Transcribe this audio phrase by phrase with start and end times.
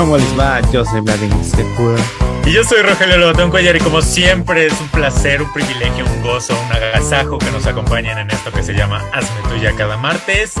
[0.00, 0.62] ¿Cómo les va?
[0.72, 2.02] Yo soy Vladimir Sepúlveda.
[2.46, 6.22] Y yo soy Rogelio Lobotón Cuellar y como siempre es un placer, un privilegio, un
[6.22, 10.54] gozo, un agasajo que nos acompañen en esto que se llama Hazme Tuya cada martes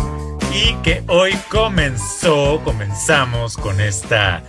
[0.52, 4.42] y que hoy comenzó, comenzamos con esta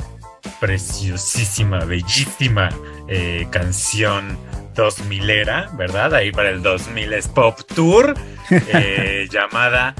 [0.60, 2.68] preciosísima, bellísima
[3.08, 4.38] eh, canción
[4.76, 6.16] 2000era, ¿verdad?
[6.16, 8.14] Ahí para el 2000 es Pop Tour,
[8.50, 9.96] eh, llamada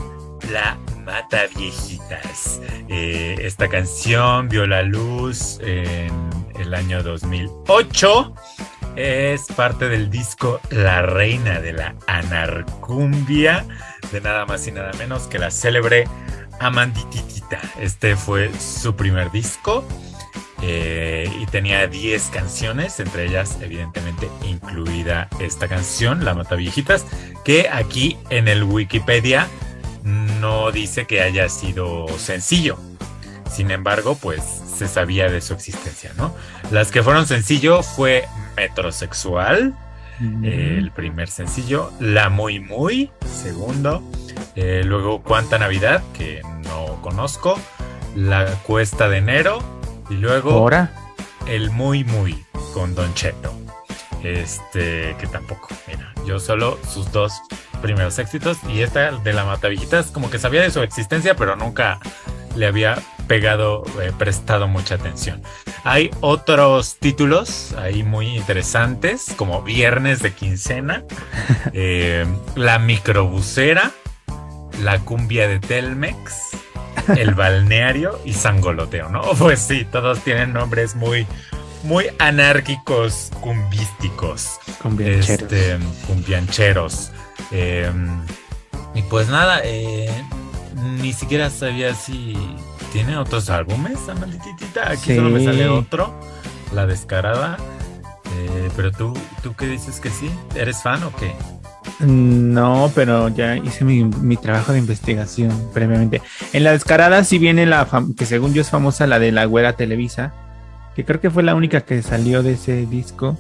[0.52, 2.61] La Mata Viejitas.
[2.94, 6.12] Eh, esta canción vio la luz en
[6.60, 8.36] el año 2008.
[8.98, 13.66] Es parte del disco La Reina de la Anarcumbia,
[14.12, 16.04] de nada más y nada menos que la célebre
[16.60, 17.62] Amandititita.
[17.80, 19.86] Este fue su primer disco
[20.62, 27.06] eh, y tenía 10 canciones, entre ellas evidentemente incluida esta canción, La Mata Viejitas,
[27.46, 29.48] que aquí en el Wikipedia
[30.42, 32.78] no dice que haya sido sencillo.
[33.50, 36.34] Sin embargo, pues se sabía de su existencia, ¿no?
[36.72, 39.76] Las que fueron sencillo fue Metrosexual,
[40.44, 44.04] eh, el primer sencillo, La Muy Muy, segundo,
[44.56, 47.60] eh, luego Cuánta Navidad, que no conozco,
[48.16, 49.62] La Cuesta de Enero,
[50.10, 50.92] y luego ¿Ahora?
[51.48, 52.44] El Muy Muy
[52.74, 53.54] con Don Cheto.
[54.24, 57.34] Este, que tampoco, mira, yo solo sus dos
[57.82, 62.00] primeros éxitos y esta de la Matavijitas como que sabía de su existencia, pero nunca
[62.56, 65.42] le había pegado, eh, prestado mucha atención.
[65.84, 71.04] Hay otros títulos ahí muy interesantes, como Viernes de Quincena,
[71.74, 73.92] eh, La Microbusera,
[74.84, 76.50] La Cumbia de Telmex,
[77.16, 79.22] El Balneario y Sangoloteo, ¿no?
[79.40, 81.26] Pues sí, todos tienen nombres muy,
[81.84, 84.60] muy anárquicos, cumbísticos.
[84.82, 85.30] Cumbiancheros.
[85.42, 85.78] Este,
[86.08, 87.12] cumbiancheros.
[87.52, 87.92] Eh,
[88.94, 90.10] y pues nada, eh,
[91.02, 92.36] ni siquiera sabía si
[92.92, 94.92] tiene otros álbumes, la malditita.
[94.92, 95.16] Aquí Sí.
[95.16, 96.14] solo me sale otro,
[96.74, 97.58] La Descarada.
[98.38, 99.14] Eh, pero tú,
[99.44, 100.32] ¿tú qué dices que sí?
[100.56, 101.34] ¿Eres fan o qué?
[102.00, 106.22] No, pero ya hice mi, mi trabajo de investigación previamente.
[106.54, 107.88] En la descarada sí viene la
[108.18, 110.34] que según yo es famosa la de la güera Televisa,
[110.96, 113.38] que creo que fue la única que salió de ese disco.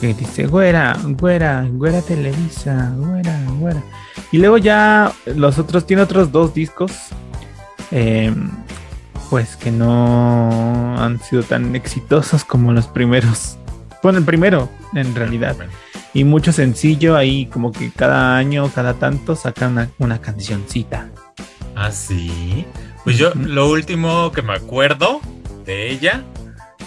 [0.00, 3.82] Que dice güera, güera, güera Televisa, güera, güera.
[4.32, 6.92] Y luego ya los otros, tiene otros dos discos.
[7.90, 8.32] eh,
[9.30, 13.56] pues que no han sido tan exitosos como los primeros.
[14.02, 15.56] Bueno, el primero, en realidad.
[16.12, 21.08] Y mucho sencillo ahí, como que cada año, cada tanto sacan una, una cancioncita.
[21.74, 22.64] Ah, sí.
[23.02, 25.20] Pues yo, lo último que me acuerdo
[25.66, 26.22] de ella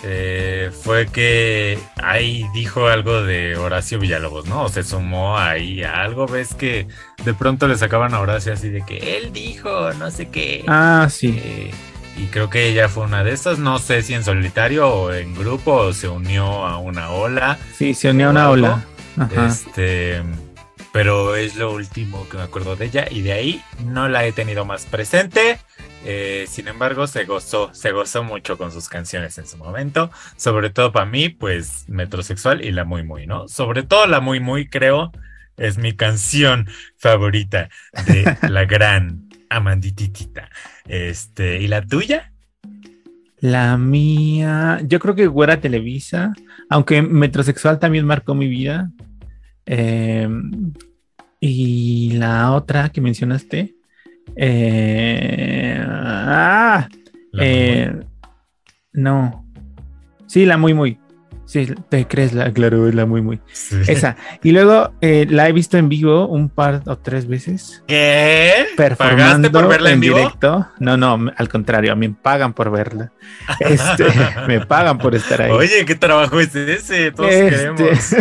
[0.03, 4.63] eh, fue que ahí dijo algo de Horacio Villalobos, ¿no?
[4.63, 6.27] O se sumó ahí a algo.
[6.27, 6.87] Ves que
[7.23, 10.63] de pronto le sacaban a Horacio así de que él dijo, no sé qué.
[10.67, 11.39] Ah, sí.
[11.43, 11.71] Eh,
[12.17, 13.59] y creo que ella fue una de esas.
[13.59, 17.57] No sé si en solitario o en grupo o se unió a una ola.
[17.75, 18.85] Sí, se unió a una ola.
[19.17, 19.47] Ajá.
[19.47, 20.21] Este,
[20.91, 24.31] pero es lo último que me acuerdo de ella y de ahí no la he
[24.31, 25.59] tenido más presente.
[26.05, 30.11] Eh, sin embargo, se gozó, se gozó mucho con sus canciones en su momento.
[30.35, 33.47] Sobre todo para mí, pues Metrosexual y la Muy Muy, ¿no?
[33.47, 35.11] Sobre todo la Muy Muy, creo,
[35.57, 36.67] es mi canción
[36.97, 37.69] favorita
[38.05, 40.49] de la gran Amandititita.
[40.87, 42.31] Este, ¿y la tuya?
[43.39, 46.33] La mía, yo creo que Güera Televisa,
[46.69, 48.91] aunque Metrosexual también marcó mi vida.
[49.65, 50.27] Eh,
[51.39, 53.76] y la otra que mencionaste.
[54.35, 56.87] Eh, ah,
[57.33, 58.05] Muy eh, Muy.
[58.93, 59.45] no.
[60.27, 60.99] Sí, la muy muy.
[61.45, 63.39] Sí, te crees la, claro, es la muy muy.
[63.53, 63.77] Sí.
[63.87, 64.17] Esa.
[64.43, 67.85] Y luego eh, la he visto en vivo un par o tres veces.
[67.87, 68.65] ¿Qué?
[68.75, 70.17] Performando ¿Pagaste por verla en, vivo?
[70.17, 70.67] directo.
[70.79, 73.13] No, no, al contrario, a mí me pagan por verla.
[73.61, 74.03] Este,
[74.45, 75.51] me pagan por estar ahí.
[75.51, 77.13] Oye, ¿qué trabajo es ese?
[77.13, 78.15] Todos Este, queremos.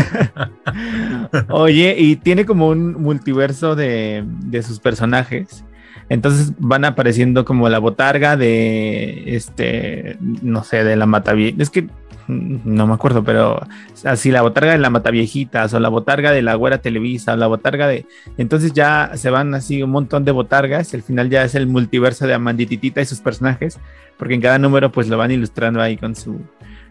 [1.49, 5.65] Oye, y tiene como un multiverso de, de sus personajes.
[6.09, 11.55] Entonces van apareciendo como la botarga de este, no sé, de la Matavie.
[11.59, 11.89] Es que
[12.29, 13.61] no me acuerdo, pero
[14.05, 17.47] así la botarga de la Mataviejitas o la botarga de la Güera Televisa o la
[17.47, 18.07] botarga de.
[18.37, 20.93] Entonces ya se van así un montón de botargas.
[20.95, 23.79] Al final ya es el multiverso de Amandititita y sus personajes,
[24.17, 26.41] porque en cada número pues lo van ilustrando ahí con su.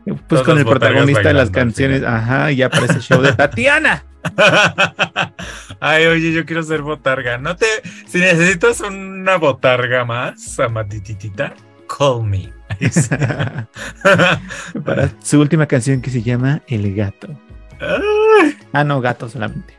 [0.06, 3.34] Pues Todas con el protagonista de las canciones, ajá, y ya aparece el show de
[3.38, 4.04] Tatiana.
[5.80, 7.38] Ay, oye, yo quiero ser botarga.
[7.38, 7.66] No te.
[8.08, 11.54] Si necesitas una botarga más, amatititita,
[11.98, 12.54] call me.
[14.84, 17.30] Para su última canción que se llama El gato.
[18.74, 19.74] Ah, no, gato solamente.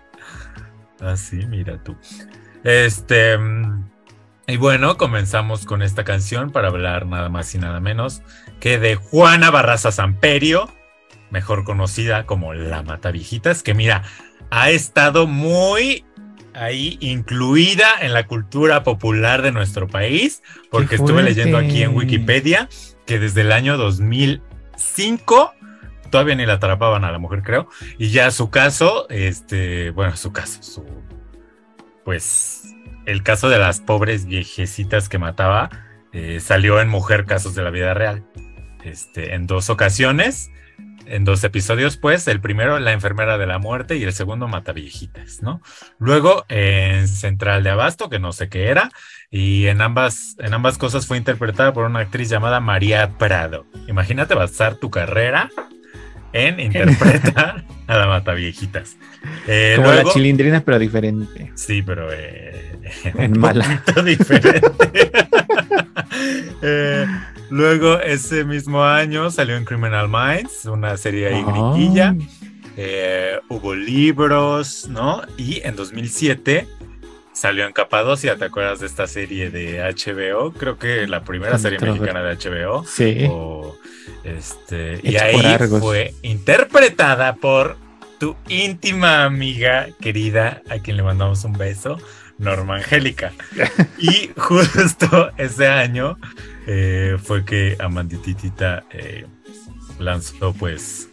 [1.00, 1.96] Ah, sí, mira tú.
[2.64, 3.36] Este.
[3.36, 3.84] Mm,
[4.48, 8.22] y bueno, comenzamos con esta canción para hablar nada más y nada menos
[8.60, 10.72] que de Juana Barraza Samperio,
[11.30, 14.04] mejor conocida como La Matavijitas, que mira,
[14.50, 16.04] ha estado muy
[16.54, 22.68] ahí incluida en la cultura popular de nuestro país, porque estuve leyendo aquí en Wikipedia
[23.06, 25.52] que desde el año 2005
[26.10, 30.32] todavía ni la atrapaban a la mujer, creo, y ya su caso, este, bueno, su
[30.32, 30.84] caso, su,
[32.04, 35.70] pues, el caso de las pobres viejecitas que mataba,
[36.12, 38.24] eh, salió en Mujer Casos de la Vida Real,
[38.84, 40.50] este, en dos ocasiones,
[41.06, 44.72] en dos episodios, pues, el primero La enfermera de la muerte y el segundo Mata
[44.72, 45.60] viejitas, ¿no?
[45.98, 48.90] Luego en Central de Abasto, que no sé qué era,
[49.30, 53.66] y en ambas, en ambas cosas fue interpretada por una actriz llamada María Prado.
[53.86, 55.50] Imagínate basar tu carrera
[56.36, 58.96] en interpretar a la Mata Viejitas.
[59.46, 61.52] Eh, Como la chilindrina, pero diferente.
[61.54, 62.78] Sí, pero eh,
[63.14, 63.82] en mala.
[64.04, 64.60] diferente.
[66.62, 67.06] eh,
[67.48, 71.76] Luego, ese mismo año salió en Criminal Minds, una serie ahí oh.
[73.48, 75.22] Hubo libros, ¿no?
[75.36, 76.66] Y en 2007
[77.36, 80.54] salió en Capadocia, ¿te acuerdas de esta serie de HBO?
[80.54, 82.84] Creo que la primera serie mexicana de HBO.
[82.86, 83.28] Sí.
[84.24, 85.38] este, y ahí
[85.78, 87.76] fue interpretada por
[88.18, 91.98] tu íntima amiga querida, a quien le mandamos un beso,
[92.38, 93.32] Norma Angélica.
[93.98, 96.16] y justo ese año
[96.66, 99.26] eh, fue que Amandititita eh,
[99.98, 101.10] lanzó pues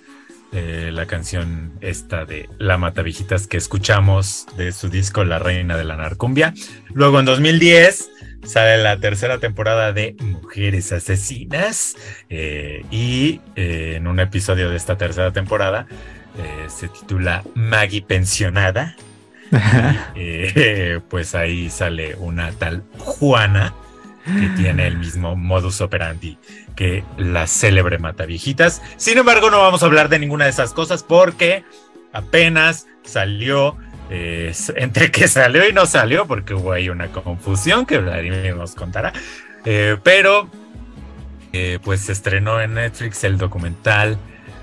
[0.54, 5.84] eh, la canción esta de La Matavijitas que escuchamos de su disco La Reina de
[5.84, 6.54] la Narcumbia.
[6.94, 8.10] Luego en 2010
[8.44, 11.96] sale la tercera temporada de Mujeres Asesinas
[12.30, 15.88] y en un episodio de esta tercera temporada
[16.68, 18.96] se titula Maggie Pensionada.
[21.10, 23.74] pues ahí sale una tal Juana
[24.26, 26.38] que tiene el mismo modus operandi
[26.76, 28.82] que la célebre mata viejitas.
[28.98, 31.64] Sin embargo, no vamos a hablar de ninguna de esas cosas porque
[32.12, 33.78] apenas salió,
[34.10, 38.76] eh, entre que salió y no salió, porque hubo ahí una confusión que Vladimir nos
[38.76, 39.14] contará.
[39.66, 40.50] Eh, pero,
[41.52, 44.18] eh, pues se estrenó en Netflix el documental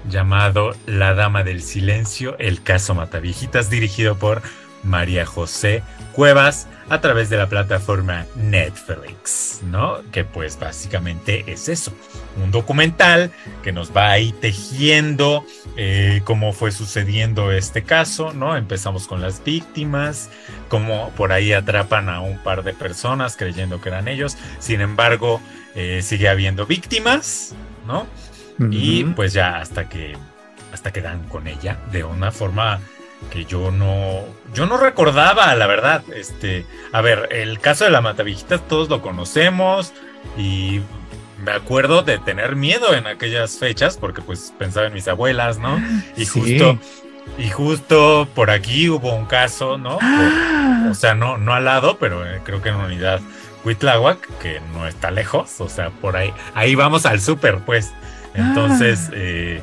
[0.08, 4.42] llamado La Dama del Silencio, el caso Mataviejitas, dirigido por
[4.82, 5.82] María José
[6.12, 9.98] Cuevas a través de la plataforma Netflix, ¿no?
[10.10, 11.92] Que pues básicamente es eso,
[12.42, 13.30] un documental
[13.62, 15.44] que nos va ahí tejiendo
[15.76, 18.56] eh, cómo fue sucediendo este caso, ¿no?
[18.56, 20.30] Empezamos con las víctimas,
[20.68, 25.40] cómo por ahí atrapan a un par de personas creyendo que eran ellos, sin embargo
[25.76, 27.54] eh, sigue habiendo víctimas,
[27.86, 28.06] ¿no?
[28.70, 30.18] Y pues ya hasta que
[30.70, 32.78] hasta que dan con ella de una forma
[33.30, 34.24] que yo no,
[34.54, 36.02] yo no recordaba, la verdad.
[36.14, 39.92] Este, a ver, el caso de la Matavijitas todos lo conocemos
[40.36, 40.80] y
[41.44, 45.80] me acuerdo de tener miedo en aquellas fechas porque pues pensaba en mis abuelas, ¿no?
[46.16, 46.78] Y justo
[47.38, 49.98] y justo por aquí hubo un caso, ¿no?
[50.90, 53.20] o sea, no no al lado, pero eh, creo que en unidad
[53.64, 57.92] Huitláhuac, que no está lejos, o sea, por ahí ahí vamos al súper, pues.
[58.34, 59.14] Entonces, ah.
[59.14, 59.62] eh,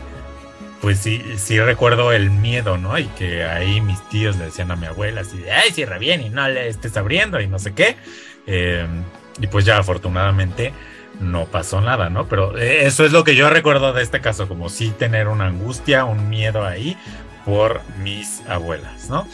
[0.82, 2.98] pues sí, sí recuerdo el miedo, ¿no?
[2.98, 6.22] Y que ahí mis tíos le decían a mi abuela así de, ay, cierra bien
[6.22, 7.98] y no le estés abriendo y no sé qué.
[8.46, 9.04] Em,
[9.40, 10.74] y pues ya afortunadamente
[11.20, 12.28] no pasó nada, ¿no?
[12.28, 15.48] Pero eh, eso es lo que yo recuerdo de este caso, como sí tener una
[15.48, 16.98] angustia, un miedo ahí
[17.46, 19.28] por mis abuelas, ¿no?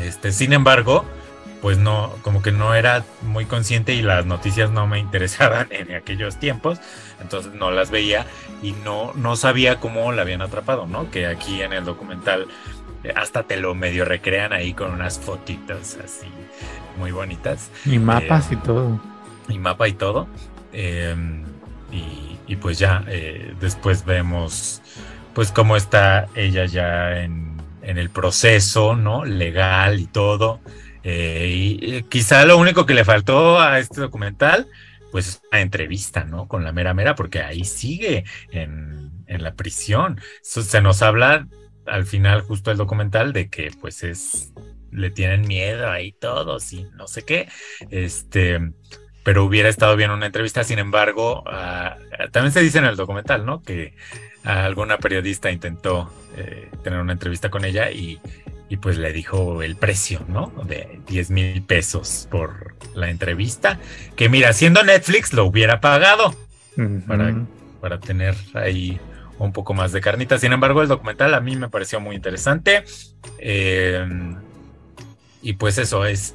[0.00, 1.04] Este, sin embargo,
[1.60, 5.94] pues no, como que no era muy consciente y las noticias no me interesaban en
[5.94, 6.78] aquellos tiempos,
[7.20, 8.26] entonces no las veía
[8.62, 11.10] y no, no sabía cómo la habían atrapado, ¿no?
[11.10, 12.46] Que aquí en el documental
[13.04, 16.26] eh, hasta te lo medio recrean ahí con unas fotitos así
[16.96, 17.70] muy bonitas.
[17.84, 19.00] Y mapas y eh, todo.
[19.48, 20.26] Y mapa y todo.
[20.72, 21.44] Em,
[22.48, 24.80] y, pues ya, eh, después vemos
[25.34, 29.24] pues cómo está ella ya en, en el proceso, ¿no?
[29.24, 30.60] Legal y todo.
[31.02, 34.68] Eh, y quizá lo único que le faltó a este documental,
[35.16, 36.46] pues es una entrevista, ¿no?
[36.46, 40.20] Con la mera mera, porque ahí sigue en, la prisión.
[40.42, 41.48] se nos habla
[41.86, 44.52] al final justo el documental de que pues es,
[44.92, 47.48] le tienen miedo ahí todos y no sé qué.
[47.88, 48.60] Este,
[49.24, 51.96] pero hubiera estado bien una entrevista, sin embargo, ah,
[52.30, 53.62] también se dice en el documental, ¿no?
[53.62, 53.94] Que
[54.44, 58.20] alguna periodista intentó eh, tener una entrevista con ella y
[58.68, 60.52] y pues le dijo el precio, ¿no?
[60.64, 63.78] De 10 mil pesos por la entrevista,
[64.16, 66.34] que mira, siendo Netflix lo hubiera pagado
[67.06, 67.34] para,
[67.80, 69.00] para tener ahí
[69.38, 70.38] un poco más de carnita.
[70.38, 72.84] Sin embargo, el documental a mí me pareció muy interesante.
[73.38, 74.06] Eh,
[75.42, 76.34] y pues eso es,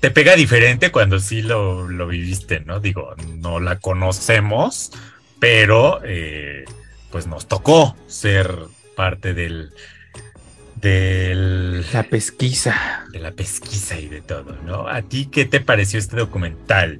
[0.00, 2.80] te pega diferente cuando sí lo, lo, viviste, ¿no?
[2.80, 4.92] Digo, no la conocemos,
[5.40, 6.64] pero eh,
[7.10, 8.54] pues nos tocó ser
[8.94, 9.72] parte del,
[10.80, 11.84] del...
[11.92, 13.04] La pesquisa.
[13.12, 14.88] De la pesquisa y de todo, ¿no?
[14.88, 16.98] ¿A ti qué te pareció este documental?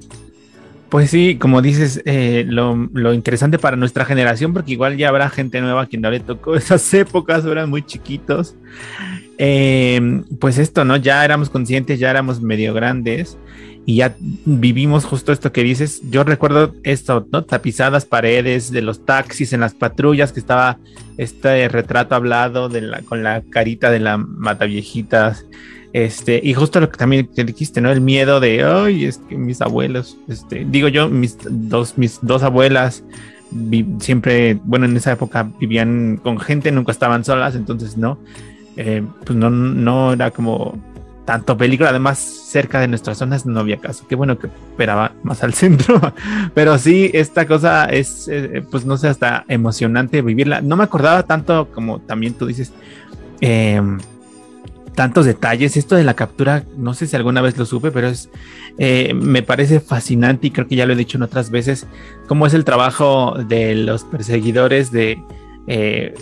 [0.89, 5.59] Pues sí, como dices, eh, lo, interesante para nuestra generación, porque igual ya habrá gente
[5.59, 8.55] nueva quien no le tocó esas épocas, eran muy chiquitos.
[9.37, 10.95] Eh, pues esto, ¿no?
[10.97, 13.37] Ya éramos conscientes, ya éramos medio grandes
[13.87, 16.01] y ya vivimos justo esto que dices.
[16.09, 17.45] Yo recuerdo esto, ¿no?
[17.45, 20.77] Tapizadas paredes de los taxis en las patrullas, que estaba
[21.17, 25.45] este retrato hablado de la, con la carita de la mataviejitas.
[25.93, 27.89] Este, y justo lo que también te dijiste, ¿no?
[27.89, 32.43] El miedo de, ay, es que mis abuelos, este, digo yo, mis dos, mis dos
[32.43, 33.05] abuelas
[34.01, 38.19] siempre, bueno, en esa época vivían con gente, nunca estaban solas, entonces no,
[38.75, 40.77] eh, pues no, no era como
[41.27, 45.43] tanto película, además cerca de nuestras zonas no había caso, qué bueno que esperaba más
[45.43, 46.01] al centro,
[46.53, 51.23] pero sí, esta cosa es, eh, pues no sé, hasta emocionante vivirla, no me acordaba
[51.23, 52.71] tanto como también tú dices,
[53.41, 53.81] eh,
[54.95, 55.77] tantos detalles.
[55.77, 58.29] Esto de la captura, no sé si alguna vez lo supe, pero es
[58.79, 61.85] eh, me parece fascinante y creo que ya lo he dicho en otras veces,
[62.27, 65.21] cómo es el trabajo de los perseguidores de
[65.67, 66.15] eh,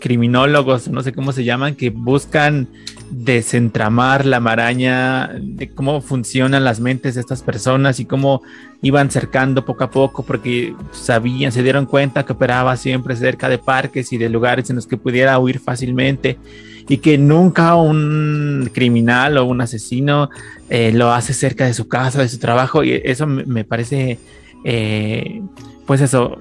[0.00, 2.68] criminólogos, no sé cómo se llaman, que buscan
[3.10, 8.42] desentramar la maraña de cómo funcionan las mentes de estas personas y cómo
[8.82, 13.58] iban cercando poco a poco porque sabían, se dieron cuenta que operaba siempre cerca de
[13.58, 16.38] parques y de lugares en los que pudiera huir fácilmente
[16.88, 20.28] y que nunca un criminal o un asesino
[20.68, 24.18] eh, lo hace cerca de su casa, de su trabajo, y eso me, parece,
[24.64, 25.40] eh,
[25.86, 26.38] pues eso,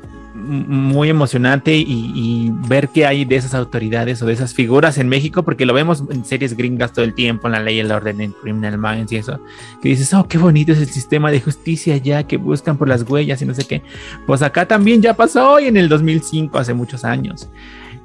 [0.49, 5.43] muy emocionante y, ver qué hay de esas autoridades o de esas figuras en México,
[5.43, 8.21] porque lo vemos en series gringas todo el tiempo, en la ley y el orden,
[8.21, 9.39] en Criminal Minds y eso,
[9.81, 13.03] que dices, oh, qué bonito es el sistema de justicia ya, que buscan por las
[13.03, 13.81] huellas y no sé qué.
[14.25, 17.49] Pues acá también ya pasó hoy en el 2005, hace muchos años.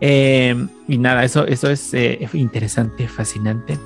[0.00, 3.78] Eh, y nada, eso, eso es eh, interesante, fascinante.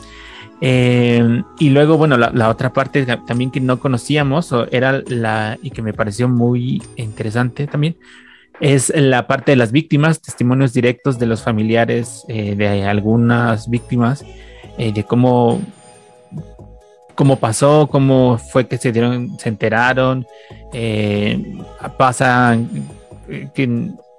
[0.61, 5.83] Eh, y luego, bueno, la, otra parte también que no conocíamos era la, y que
[5.83, 7.97] me pareció muy interesante también,
[8.61, 14.25] es la parte de las víctimas, testimonios directos de los familiares de algunas víctimas,
[14.77, 15.61] de cómo,
[17.15, 20.27] cómo pasó, cómo fue que se dieron, se enteraron,
[21.97, 22.59] pasa
[23.55, 23.65] que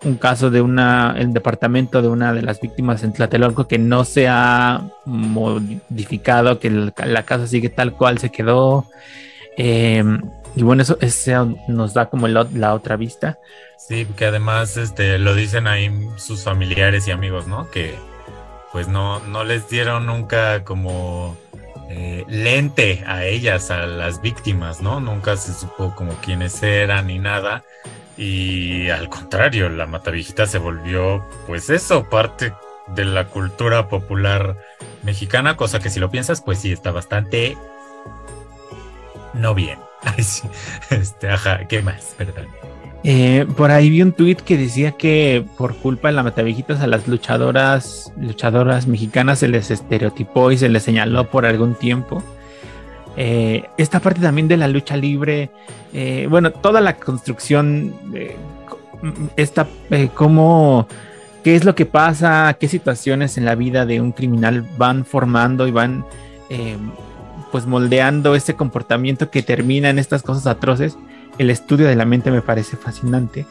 [0.01, 4.05] un caso de una, el departamento de una de las víctimas en Tlatelolco que no
[4.05, 8.85] se ha modificado, que la casa sigue tal cual se quedó.
[9.57, 13.37] Y bueno, eso, nos da como la otra vista.
[13.79, 17.71] Sí, que además este, lo dicen ahí sus familiares y amigos, ¿no?
[17.71, 17.95] Que
[18.73, 21.37] pues no, no les dieron nunca como
[21.89, 24.99] eh, lente a ellas, a las víctimas, ¿no?
[24.99, 27.63] Nunca se supo como quiénes eran ni nada.
[28.17, 32.53] Y al contrario, la Matavijita se volvió, pues eso, parte
[32.87, 34.57] de la cultura popular
[35.03, 37.57] mexicana, cosa que si lo piensas, pues sí, está bastante
[39.33, 39.79] no bien.
[40.89, 42.13] Este, ajá, ¿qué más?
[42.17, 42.47] Perdón.
[43.03, 46.87] Eh, por ahí vi un tweet que decía que por culpa de la Matavijitas a
[46.87, 52.21] las luchadoras, luchadoras mexicanas se les estereotipó y se les señaló por algún tiempo.
[53.21, 55.49] Eh, esta parte también de la lucha libre,
[55.93, 58.37] eh, bueno, toda la construcción, eh,
[59.35, 59.67] esta,
[60.13, 60.87] cómo,
[61.43, 65.67] qué es lo que pasa, qué situaciones en la vida de un criminal van formando
[65.67, 66.05] y van
[67.51, 70.97] pues moldeando ese comportamiento que termina en estas cosas atroces.
[71.39, 73.47] El estudio de la mente me parece fascinante.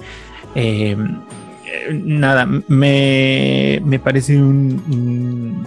[1.92, 5.66] nada, me, me parece un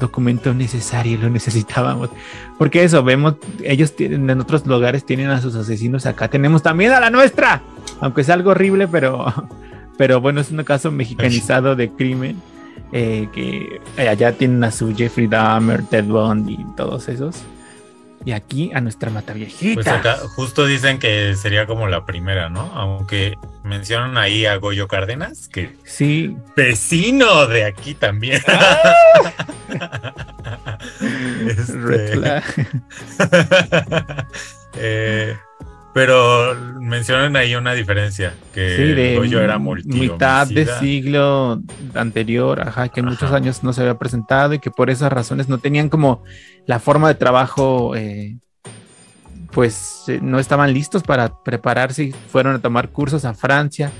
[0.00, 2.10] documento necesario, lo necesitábamos.
[2.58, 6.92] Porque eso, vemos, ellos tienen, en otros lugares tienen a sus asesinos, acá tenemos también
[6.92, 7.62] a la nuestra,
[8.00, 9.32] aunque es algo horrible, pero,
[9.96, 12.36] pero bueno, es un caso mexicanizado de crimen,
[12.92, 17.42] eh, que allá tienen a su Jeffrey Dahmer, Ted Bundy y todos esos.
[18.24, 19.74] Y aquí a nuestra mata viejita.
[19.74, 22.70] Pues acá justo dicen que sería como la primera, ¿no?
[22.74, 26.36] Aunque mencionan ahí a Goyo Cárdenas, que sí.
[26.54, 28.42] Vecino de aquí también.
[31.46, 32.20] este...
[34.76, 35.36] eh,
[35.92, 41.60] Pero mencionan ahí una diferencia, que Sí, de Goyo era mitad de siglo
[41.94, 45.48] anterior, ajá, que en muchos años no se había presentado y que por esas razones
[45.48, 46.22] no tenían como
[46.66, 48.38] la forma de trabajo, eh,
[49.50, 53.90] pues eh, no estaban listos para prepararse y fueron a tomar cursos a Francia,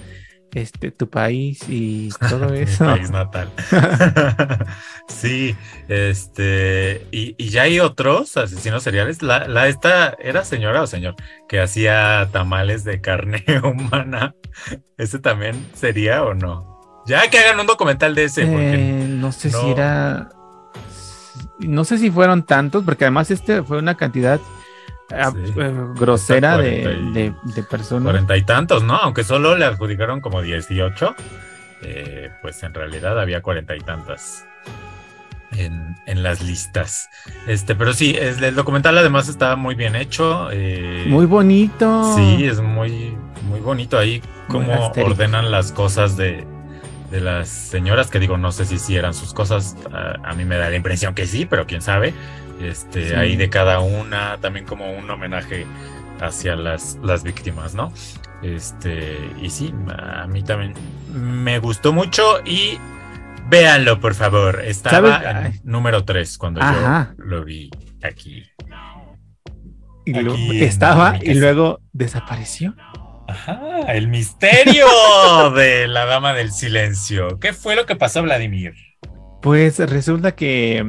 [0.55, 2.85] este, tu país y todo Mi eso.
[2.85, 3.51] país natal.
[5.09, 5.55] sí,
[5.89, 9.23] este, y, y ya hay otros asesinos seriales.
[9.23, 11.15] La, la esta era señora o señor
[11.49, 14.35] que hacía tamales de carne humana.
[14.99, 17.03] ¿Ese también sería o no?
[17.07, 20.29] Ya que hagan un documental de ese, Eh, no sé si era.
[21.59, 24.41] No sé si fueron tantos, porque además este fue una cantidad
[25.13, 25.53] ah, Sí.
[25.57, 28.05] eh, grosera de, de- de personas.
[28.05, 28.97] cuarenta y tantos, ¿no?
[28.97, 31.15] Aunque solo le adjudicaron como 18,
[31.83, 34.47] eh, pues en realidad había cuarenta y tantas
[35.53, 37.09] en, en las listas.
[37.47, 40.49] Este, pero sí, es, el documental además está muy bien hecho.
[40.53, 42.15] eh, Muy bonito.
[42.17, 43.17] Sí, es muy,
[43.49, 46.47] muy bonito ahí cómo ordenan las cosas de,
[47.11, 50.45] de las señoras, que digo, no sé si sí eran sus cosas, a, a mí
[50.45, 52.15] me da la impresión que sí, pero quién sabe.
[52.63, 53.15] Este, Sí.
[53.15, 55.67] ahí de cada una, también como un homenaje
[56.21, 57.93] hacia las, las víctimas, ¿no?
[58.43, 60.75] Este, y sí, a mí también
[61.13, 62.79] me gustó mucho y
[63.49, 64.61] véanlo, por favor.
[64.65, 65.61] Estaba ¿Sabes?
[65.65, 67.15] en número 3 cuando Ajá.
[67.19, 67.71] yo lo vi
[68.03, 68.45] aquí.
[70.05, 72.75] Y luego Aquí estaba y luego desapareció.
[73.31, 73.61] Ajá,
[73.93, 74.87] el misterio
[75.55, 77.39] de la dama del silencio.
[77.39, 78.75] ¿Qué fue lo que pasó, Vladimir?
[79.41, 80.85] Pues resulta que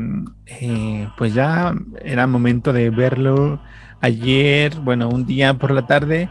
[0.47, 1.73] eh, pues ya
[2.03, 3.61] era momento de verlo
[4.01, 6.29] ayer, bueno, un día por la tarde,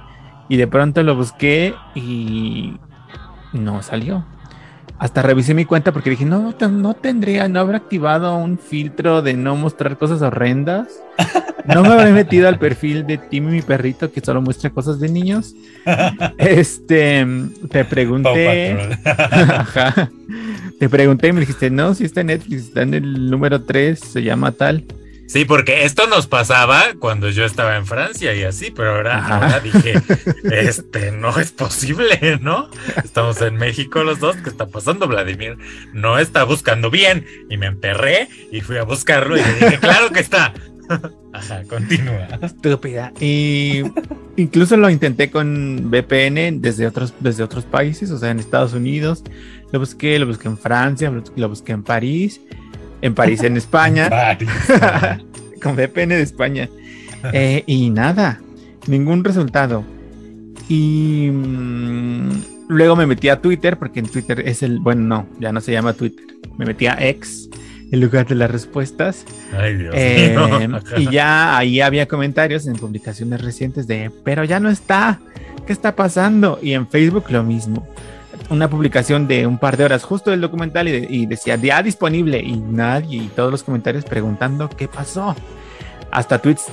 [0.48, 2.76] y de pronto lo busqué y
[3.52, 4.26] no salió.
[5.00, 9.32] Hasta revisé mi cuenta porque dije, no, no tendría, no habrá activado un filtro de
[9.32, 10.88] no mostrar cosas horrendas.
[11.64, 15.08] No me habré metido al perfil de Timmy, mi perrito, que solo muestra cosas de
[15.08, 15.54] niños.
[16.36, 17.26] Este,
[17.70, 18.76] te pregunté.
[19.06, 20.10] Ajá.
[20.78, 23.98] Te pregunté y me dijiste, no, si está en Netflix, está en el número 3,
[23.98, 24.84] se llama tal.
[25.30, 29.94] Sí, porque esto nos pasaba cuando yo estaba en Francia y así, pero ahora, dije,
[30.50, 32.68] este no es posible, ¿no?
[33.04, 35.56] Estamos en México los dos, ¿qué está pasando, Vladimir?
[35.92, 37.26] No está buscando bien.
[37.48, 40.52] Y me emperré y fui a buscarlo y le dije, claro que está.
[41.32, 42.26] Ajá, continúa.
[42.42, 43.12] Estúpida.
[43.20, 43.84] Y
[44.36, 49.22] incluso lo intenté con VPN desde otros, desde otros países, o sea, en Estados Unidos.
[49.70, 52.40] Lo busqué, lo busqué en Francia, lo busqué en París,
[53.02, 54.08] en París, en España,
[55.62, 56.68] con VPN de España.
[57.32, 58.40] Eh, y nada,
[58.86, 59.84] ningún resultado.
[60.68, 62.30] Y mm,
[62.68, 65.72] luego me metí a Twitter, porque en Twitter es el, bueno, no, ya no se
[65.72, 66.24] llama Twitter.
[66.56, 67.48] Me metí a X,
[67.90, 69.24] en lugar de las respuestas.
[69.56, 70.80] Ay, Dios Eh, mío.
[70.96, 75.20] y ya ahí había comentarios en publicaciones recientes de, pero ya no está,
[75.66, 76.58] ¿qué está pasando?
[76.62, 77.86] Y en Facebook lo mismo.
[78.50, 81.82] Una publicación de un par de horas justo del documental y, de- y decía ya
[81.82, 85.36] disponible y nadie y todos los comentarios preguntando qué pasó.
[86.10, 86.64] Hasta tweets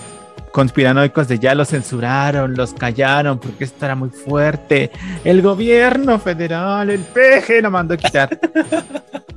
[0.51, 4.89] conspiranoicos de ya lo censuraron, los callaron porque esto era muy fuerte.
[5.23, 8.39] El gobierno federal, el peje lo mandó a quitar.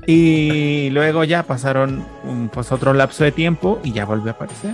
[0.06, 4.72] Y luego ya pasaron un, pues otro lapso de tiempo y ya volvió a aparecer.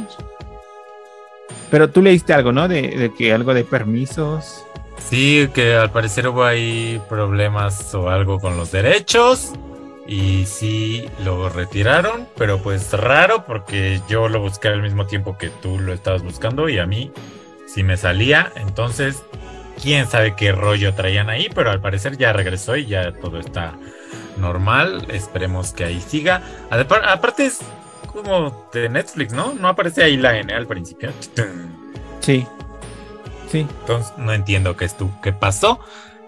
[1.71, 2.69] Pero tú leíste algo, ¿no?
[2.69, 4.65] De, de que algo de permisos.
[4.99, 9.53] Sí, que al parecer hubo ahí problemas o algo con los derechos
[10.07, 15.49] y sí lo retiraron, pero pues raro porque yo lo busqué al mismo tiempo que
[15.49, 17.13] tú lo estabas buscando y a mí
[17.67, 19.23] sí me salía, entonces
[19.83, 23.75] quién sabe qué rollo traían ahí, pero al parecer ya regresó y ya todo está
[24.39, 26.43] normal, esperemos que ahí siga.
[26.71, 27.61] Aparte es
[28.13, 29.55] como de Netflix, ¿no?
[29.55, 31.11] No aparece ahí la N al principio.
[32.21, 32.47] Sí.
[33.61, 33.67] Sí.
[33.81, 35.81] Entonces no entiendo qué es tú, qué pasó,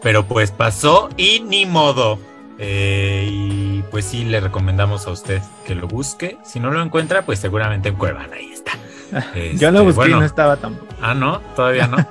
[0.02, 2.18] pero pues pasó y ni modo.
[2.60, 6.38] Eh, y pues sí, le recomendamos a usted que lo busque.
[6.44, 8.72] Si no lo encuentra, pues seguramente en Cuevana, ahí está.
[9.54, 10.16] Yo lo Este, busqué bueno.
[10.16, 10.92] y no estaba tampoco.
[11.00, 11.96] Ah, no, todavía no.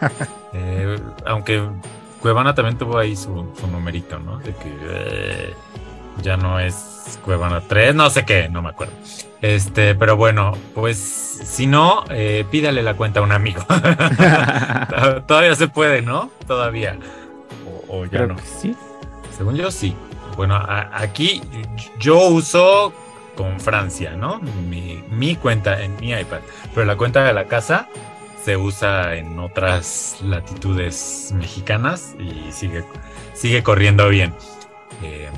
[0.54, 1.62] Eh, aunque
[2.22, 4.40] Cuevana también tuvo ahí su, su numerito, ¿no?
[4.40, 5.54] De que eh,
[6.24, 8.94] ya no es Cuevana 3, no sé qué, no me acuerdo.
[9.42, 13.64] Este, pero bueno, pues si no, eh, pídale la cuenta a un amigo.
[15.28, 16.30] Todavía se puede, ¿no?
[16.48, 16.98] Todavía.
[17.90, 18.36] O, o ya Creo no.
[18.62, 18.76] sí.
[19.36, 19.96] Según yo, sí.
[20.36, 21.42] Bueno, a- aquí
[22.00, 22.94] yo uso
[23.36, 24.40] con Francia, ¿no?
[24.40, 26.40] Mi, mi cuenta en mi iPad.
[26.74, 27.88] Pero la cuenta de la casa
[28.44, 32.84] se usa en otras latitudes mexicanas y sigue,
[33.34, 34.34] sigue corriendo bien.
[35.04, 35.30] Eh,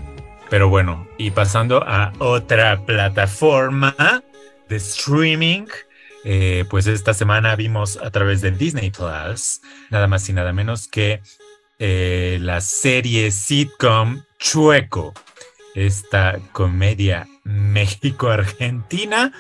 [0.50, 4.24] pero bueno, y pasando a otra plataforma
[4.68, 5.66] de streaming,
[6.24, 10.88] eh, pues esta semana vimos a través de Disney Plus, nada más y nada menos
[10.88, 11.22] que
[11.78, 15.14] eh, la serie sitcom Chueco,
[15.76, 19.32] esta comedia México-Argentina,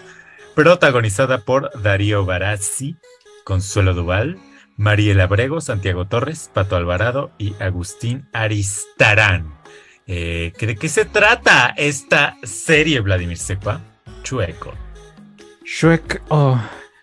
[0.56, 2.95] protagonizada por Darío Barazzi,
[3.43, 4.38] Consuelo Duval,
[4.78, 9.59] Mariela Abrego, Santiago Torres, Pato Alvarado y Agustín Aristarán.
[10.12, 13.80] Eh, ¿De qué se trata esta serie, Vladimir Sepa?
[14.24, 14.74] Chueco.
[15.63, 16.60] Shrek, oh,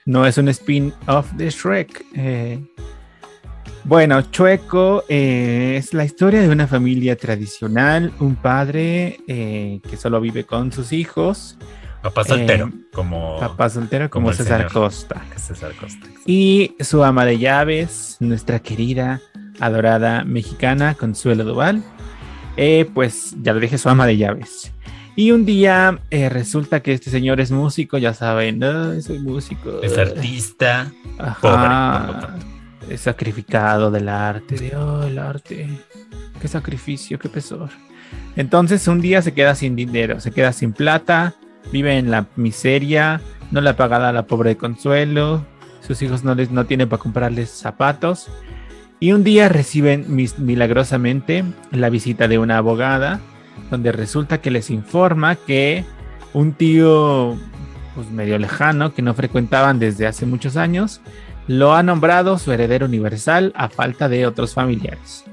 [0.07, 2.05] no es un spin-off de Shrek.
[2.17, 2.67] Eh,
[3.85, 10.21] bueno, Chueco eh, es la historia de una familia tradicional, un padre eh, que solo
[10.21, 11.57] vive con sus hijos.
[12.03, 13.39] Papá soltero, como.
[13.39, 15.23] Papá soltero, como, César Costa.
[15.37, 16.09] César Costa.
[16.27, 19.21] Y su ama de llaves, nuestra querida,
[19.61, 21.85] adorada mexicana, Consuelo Duval.
[22.57, 24.73] Eh, pues ya lo dije, su ama de llaves.
[25.15, 29.81] Y un día eh, resulta que este señor es músico, ya saben, no, soy músico.
[29.83, 30.93] Es artista.
[31.19, 35.69] Ajá, pobre, es sacrificado del arte, de oh, el arte,
[36.41, 37.71] qué sacrificio, qué pesor.
[38.37, 41.35] Entonces un día se queda sin dinero, se queda sin plata,
[41.73, 45.45] vive en la miseria, no le ha pagado a la pobre Consuelo,
[45.81, 48.29] sus hijos no les no tienen para comprarles zapatos.
[48.99, 50.07] Y un día reciben
[50.39, 53.21] milagrosamente la visita de una abogada,
[53.71, 55.85] donde resulta que les informa que
[56.33, 57.37] un tío
[57.95, 61.01] pues medio lejano que no frecuentaban desde hace muchos años
[61.49, 65.25] lo ha nombrado su heredero universal a falta de otros familiares.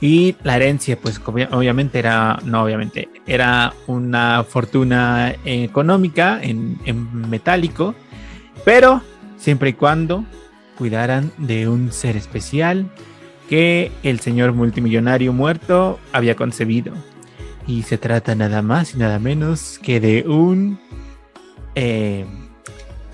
[0.00, 7.30] Y la herencia, pues obvia- obviamente era, no obviamente, era una fortuna económica en, en
[7.30, 7.94] metálico,
[8.64, 9.00] pero
[9.38, 10.24] siempre y cuando
[10.76, 12.90] cuidaran de un ser especial
[13.48, 16.92] que el señor multimillonario muerto había concebido.
[17.66, 20.78] Y se trata nada más y nada menos que de un...
[21.74, 22.26] eh,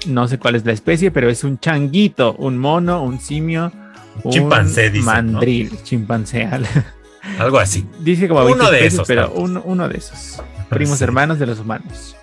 [0.07, 3.71] no sé cuál es la especie, pero es un changuito, un mono, un simio,
[4.25, 5.13] un Chimpancé, dicen, ¿no?
[5.13, 6.49] mandril, chimpancé.
[7.39, 7.87] Algo así.
[8.01, 9.43] Dice como Uno 20 de especies, esos pero tantos.
[9.45, 11.05] uno, uno de esos primos Sí.
[11.05, 12.17] hermanos de los humanos.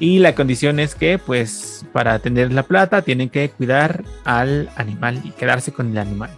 [0.00, 5.20] Y la condición es que, pues, para tener la plata, tienen que cuidar al animal
[5.24, 6.30] y quedarse con el animal.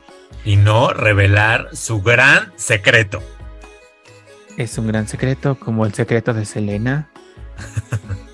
[0.44, 3.22] Y no revelar su gran secreto.
[4.56, 7.08] Es un gran secreto, como el secreto de Selena.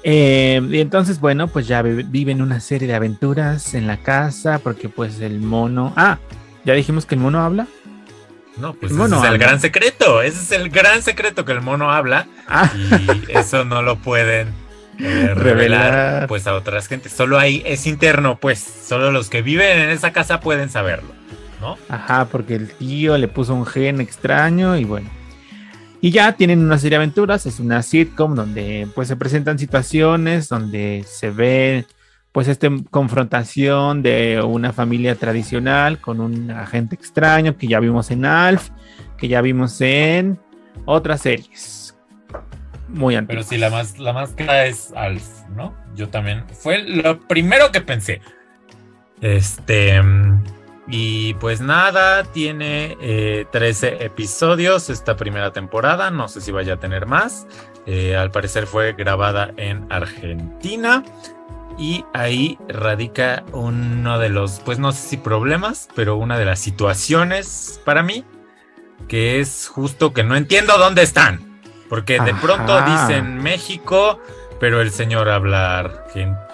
[0.08, 4.60] Eh, y entonces, bueno, pues ya vi- viven una serie de aventuras en la casa,
[4.60, 5.92] porque pues el mono...
[5.96, 6.20] Ah,
[6.64, 7.66] ya dijimos que el mono habla.
[8.56, 9.46] No, pues El mono ese es el habla.
[9.48, 10.22] gran secreto.
[10.22, 12.28] Ese es el gran secreto que el mono habla.
[12.46, 14.46] Ah, Y eso no lo pueden
[14.98, 16.26] eh, revelar, Revelar.
[16.28, 17.12] pues a otras gentes.
[17.12, 18.58] Solo ahí es interno, pues.
[18.58, 21.14] Solo los que viven en esa casa pueden saberlo.
[21.60, 21.78] ¿No?
[21.88, 25.08] Ajá, porque el tío le puso un gen extraño y bueno.
[26.02, 30.48] Y ya tienen una serie de aventuras, es una sitcom donde pues se presentan situaciones
[30.48, 31.86] donde se ve
[32.32, 38.26] pues esta confrontación de una familia tradicional con un agente extraño que ya vimos en
[38.26, 38.68] Alf,
[39.16, 40.38] que ya vimos en
[40.84, 41.85] otras series.
[42.96, 43.46] Muy Pero antiguas.
[43.46, 45.76] sí, la más, la más clara es Alf, ¿no?
[45.94, 46.44] Yo también.
[46.48, 48.20] Fue lo primero que pensé.
[49.20, 50.00] Este.
[50.88, 56.10] Y pues nada, tiene eh, 13 episodios esta primera temporada.
[56.10, 57.46] No sé si vaya a tener más.
[57.86, 61.02] Eh, al parecer fue grabada en Argentina.
[61.78, 66.58] Y ahí radica uno de los, pues no sé si problemas, pero una de las
[66.58, 68.24] situaciones para mí,
[69.08, 71.45] que es justo que no entiendo dónde están.
[71.88, 74.20] Porque de pronto dicen México,
[74.60, 75.90] pero el señor habla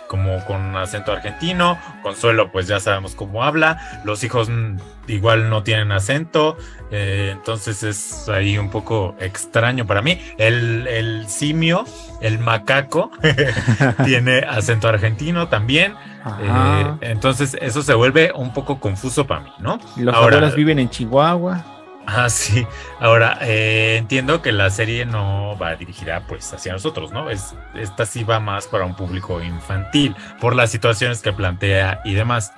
[0.08, 1.78] como con acento argentino.
[2.02, 4.02] Consuelo, pues ya sabemos cómo habla.
[4.04, 4.76] Los hijos mm,
[5.08, 6.58] igual no tienen acento.
[6.90, 10.20] eh, entonces es ahí un poco extraño para mí.
[10.36, 11.86] El, el simio,
[12.20, 13.10] el macaco,
[14.04, 15.94] tiene acento argentino también.
[16.42, 19.78] Eh, entonces eso se vuelve un poco confuso para mí, ¿no?
[19.96, 21.64] Los ahora- abuelos viven en Chihuahua.
[22.06, 22.66] Ah, sí.
[23.00, 27.30] Ahora, eh, entiendo que la serie no va dirigida pues hacia nosotros, ¿no?
[27.30, 32.14] Es, esta sí va más para un público infantil, por las situaciones que plantea y
[32.14, 32.52] demás.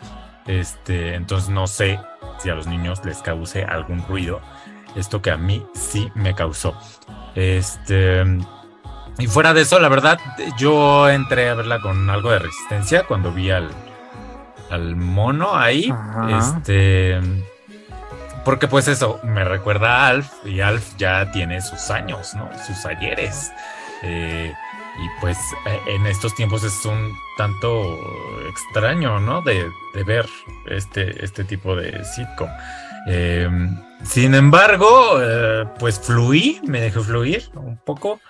[0.46, 1.98] Este, entonces no sé
[2.38, 4.40] si a los niños les cause algún ruido.
[4.96, 6.76] Esto que a mí sí me causó.
[7.34, 8.24] Este.
[9.18, 10.18] Y fuera de eso, la verdad,
[10.58, 13.70] yo entré a verla con algo de resistencia cuando vi al,
[14.70, 15.90] al mono ahí.
[15.90, 16.38] Ajá.
[16.38, 17.20] Este.
[18.44, 22.50] Porque pues eso me recuerda a Alf y Alf ya tiene sus años, ¿no?
[22.66, 23.52] Sus ayeres.
[24.02, 24.52] Eh,
[24.96, 27.98] y pues eh, en estos tiempos es un tanto
[28.48, 29.40] extraño, ¿no?
[29.42, 29.66] De,
[30.06, 30.26] ver
[30.66, 32.50] este, este tipo de sitcom.
[33.06, 33.48] Eh,
[34.02, 35.18] sin embargo,
[35.78, 38.20] pues fluí, me dejé fluir un poco.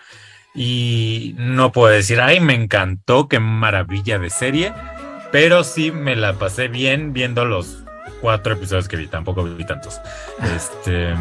[0.55, 4.73] y no puedo decir, ay, me encantó, qué maravilla de serie,
[5.33, 7.84] pero sí me la pasé bien viendo los
[8.25, 10.01] cuatro episodios que vi, tampoco vi tantos.
[10.57, 11.13] Este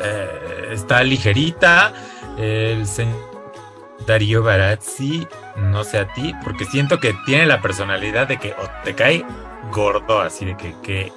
[0.00, 1.92] eh, está ligerita,
[2.36, 5.24] el señor Darío Barazzi,
[5.56, 9.24] no sé a ti, porque siento que tiene la personalidad de que o te cae
[9.70, 11.12] gordo, así de que, que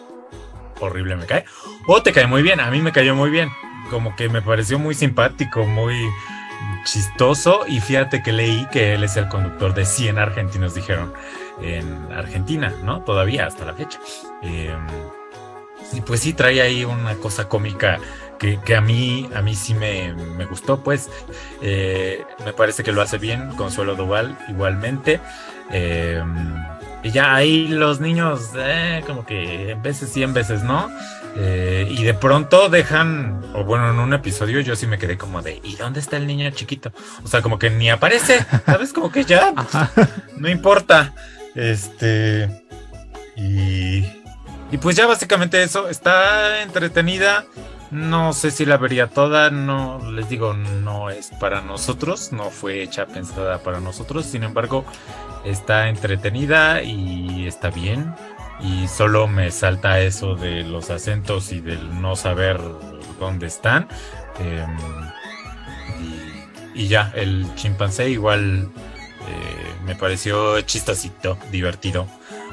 [0.79, 1.43] horrible me cae,
[1.87, 3.49] o te cae muy bien, a mí me cayó muy bien,
[3.89, 6.07] como que me pareció muy simpático, muy
[6.85, 11.13] chistoso y fíjate que leí que él es el conductor de 100 argentinos, dijeron,
[11.61, 13.01] en Argentina, ¿no?
[13.01, 13.99] Todavía hasta la fecha.
[14.41, 14.87] Em,
[15.93, 17.99] y pues sí, trae ahí una cosa cómica
[18.39, 20.13] que, a mí a mí sí me,
[20.45, 21.09] gustó, pues
[21.61, 25.19] eh, me parece que lo hace bien, Consuelo Duval igualmente.
[25.69, 26.55] Em,
[27.03, 30.89] y ya ahí los niños, eh, como que en veces sí, en veces no.
[31.35, 35.41] Eh, y de pronto dejan, o bueno, en un episodio yo sí me quedé como
[35.41, 36.91] de, ¿y dónde está el niño chiquito?
[37.23, 38.91] O sea, como que ni aparece, ¿sabes?
[38.91, 39.53] Como que ya,
[40.37, 41.13] no importa.
[41.55, 42.63] Este,
[43.35, 44.05] y,
[44.71, 47.45] y pues ya básicamente eso, está entretenida.
[47.91, 52.81] No sé si la vería toda, no les digo, no es para nosotros, no fue
[52.81, 54.85] hecha pensada para nosotros, sin embargo,
[55.43, 58.15] está entretenida y está bien
[58.63, 62.59] y solo me salta eso de los acentos y del no saber
[63.19, 63.87] dónde están.
[64.39, 64.77] Em,
[66.73, 68.69] y, ya, el chimpancé igual
[69.27, 72.07] eh, me pareció chistosito, divertido.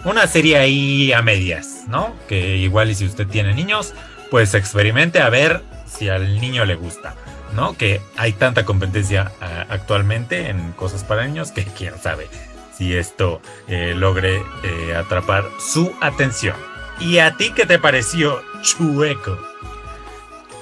[0.04, 2.14] Una serie ahí a medias, ¿no?
[2.28, 3.94] Que igual y si usted tiene niños,
[4.30, 7.14] pues experimente a ver si al niño le gusta.
[7.54, 7.76] ¿no?
[7.76, 12.28] Que hay tanta competencia ah, actualmente en cosas para niños que quién sabe
[12.76, 16.56] si esto eh, logre eh, atrapar su atención.
[17.00, 19.47] ¿Y a ti qué te pareció Chueco?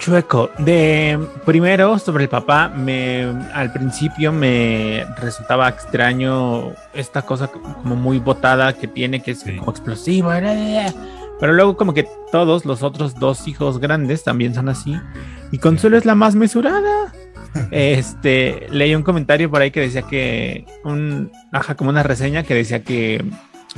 [0.07, 7.97] Chueco, de primero sobre el papá, me al principio me resultaba extraño esta cosa como
[7.97, 10.41] muy botada que tiene, que es como explosiva,
[11.41, 14.97] pero luego como que todos los otros dos hijos grandes también son así,
[15.51, 17.13] y Consuelo es la más mesurada.
[17.71, 22.55] Este, leí un comentario por ahí que decía que un, ajá, como una reseña que
[22.55, 23.25] decía que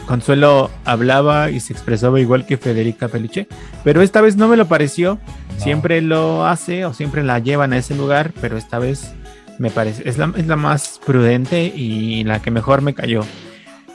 [0.07, 3.47] Consuelo hablaba y se expresaba igual que Federica Peluche,
[3.85, 5.19] pero esta vez no me lo pareció.
[5.57, 9.13] Siempre lo hace o siempre la llevan a ese lugar, pero esta vez
[9.59, 13.23] me parece, es la, es la más prudente y la que mejor me cayó.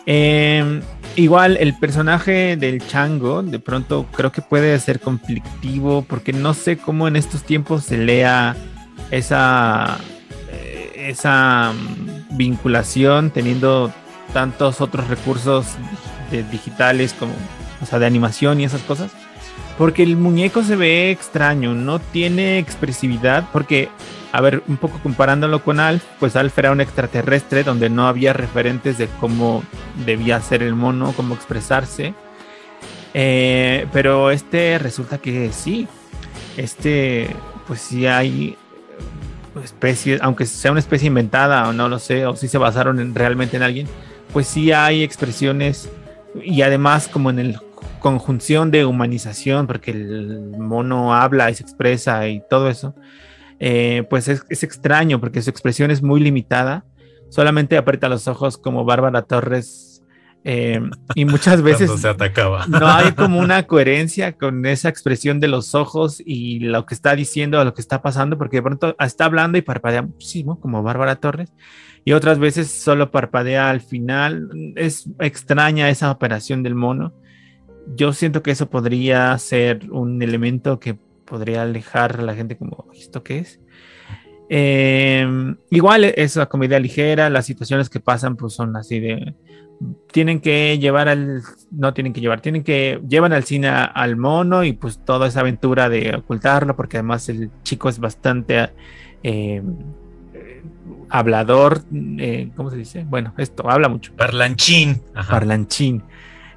[0.05, 0.81] Em,
[1.15, 6.77] igual el personaje del chango de pronto creo que puede ser conflictivo porque no sé
[6.77, 8.55] cómo en estos tiempos se lea
[9.11, 9.97] esa,
[10.51, 13.93] eh, esa mm, vinculación teniendo
[14.33, 15.65] tantos otros recursos
[16.51, 17.33] digitales como,
[17.81, 19.11] o sea, de animación y esas cosas.
[19.77, 23.89] Porque el muñeco se ve extraño, no tiene expresividad, porque,
[24.31, 28.33] a ver, un poco comparándolo con Alf, pues Alf era un extraterrestre donde no había
[28.33, 29.63] referentes de cómo
[30.05, 32.13] debía ser el mono, cómo expresarse.
[33.15, 35.87] Eh, pero este resulta que sí,
[36.57, 37.35] este,
[37.67, 38.57] pues sí hay
[39.63, 43.57] especie, aunque sea una especie inventada o no lo sé, o si se basaron realmente
[43.57, 43.87] en alguien,
[44.33, 45.89] pues sí hay expresiones
[46.43, 47.57] y además como en el
[47.99, 52.95] conjunción de humanización, porque el mono habla y se expresa y todo eso,
[53.59, 56.83] eh, pues es, es, extraño porque su expresión es muy limitada,
[57.29, 59.93] solamente aprieta los ojos como Bárbara Torres
[60.43, 60.81] eh,
[61.15, 62.67] y muchas veces se atacaba.
[62.67, 67.15] no hay como una coherencia con esa expresión de los ojos y lo que está
[67.15, 70.83] diciendo o lo que está pasando, porque de pronto está hablando y parpadea muchísimo, como
[70.83, 71.53] Bárbara Torres,
[72.05, 74.49] y otras veces solo parpadea al final.
[74.75, 77.13] Es extraña esa operación del mono.
[77.95, 82.87] Yo siento que eso podría ser un elemento que podría alejar a la gente como,
[82.93, 83.59] ¿esto qué es?
[84.49, 89.33] Eh, igual es una comedia ligera, las situaciones que pasan pues son así de
[90.11, 94.63] tienen que llevar al, no tienen que llevar, tienen que, llevan al cine al mono
[94.63, 98.69] y pues toda esa aventura de ocultarlo, porque además el chico es bastante
[99.23, 99.61] eh,
[101.09, 101.83] hablador,
[102.17, 103.05] eh, ¿cómo se dice?
[103.07, 104.13] Bueno, esto, habla mucho.
[104.15, 105.01] Parlanchín.
[105.13, 106.03] Parlanchín.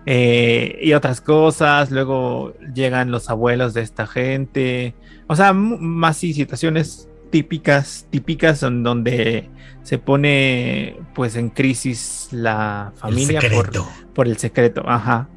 [0.06, 4.94] Eh, y otras cosas, luego llegan los abuelos de esta gente,
[5.26, 9.50] o sea, más situaciones típicas, típicas en donde
[9.82, 13.70] se pone pues en crisis la familia por,
[14.14, 14.82] por, el secreto.
[14.86, 15.28] Ajá.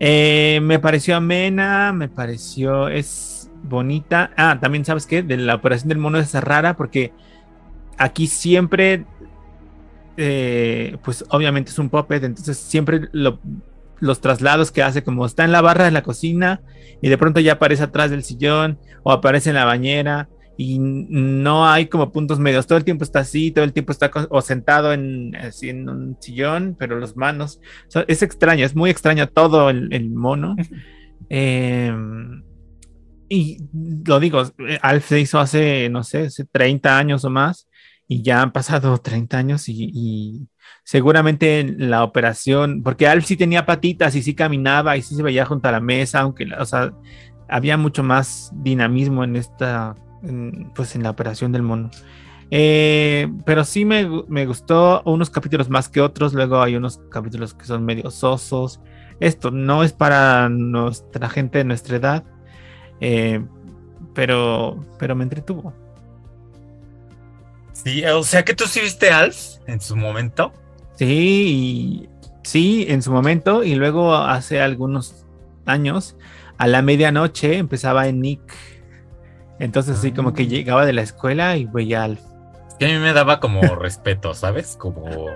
[0.00, 4.30] Eh, me pareció amena, me pareció, es bonita.
[4.36, 7.12] Ah, también sabes que de la operación del mono es rara porque
[7.98, 9.04] aquí siempre,
[10.16, 15.52] eh, pues obviamente es un puppet, entonces siempre los traslados que hace, como está en
[15.52, 16.60] la barra de la cocina
[17.00, 21.66] y de pronto ya aparece atrás del sillón o aparece en la bañera y no
[21.66, 22.66] hay como puntos medios.
[22.66, 26.16] Todo el tiempo está así, todo el tiempo está o sentado en, así en un
[26.20, 27.60] sillón, pero las manos.
[28.06, 30.56] es extraño, es muy extraño todo el, mono.
[31.30, 32.44] Em,
[33.30, 33.56] y
[34.06, 34.42] lo digo,
[34.82, 37.66] Alf se hizo hace, no sé, hace 30 años o más,
[38.08, 40.48] y ya han pasado 30 años y,
[40.84, 45.46] seguramente la operación, porque Alf sí tenía patitas y sí caminaba y sí se veía
[45.46, 46.92] junto a la mesa, aunque, o sea,
[47.48, 49.94] había mucho más dinamismo en esta
[50.74, 51.90] pues en la operación del mono.
[52.50, 54.04] Eh, pero sí me,
[54.46, 58.80] gustó unos capítulos más que otros, luego hay unos capítulos que son medio sosos.
[59.20, 62.24] Esto no es para nuestra gente de nuestra edad,
[63.00, 63.44] eh,
[64.14, 65.72] pero, pero me entretuvo.
[67.84, 70.52] Sí, o sea que tú sí viste Alf en su momento.
[70.96, 72.08] Sí,
[72.42, 75.26] sí, en su momento, y luego hace algunos
[75.66, 76.16] años,
[76.56, 78.74] a la medianoche empezaba en Nick
[79.58, 80.46] entonces, así como que ah.
[80.46, 82.18] llegaba de la escuela y veía al.
[82.78, 84.76] Que a mí me daba como respeto, ¿sabes?
[84.76, 85.26] Como.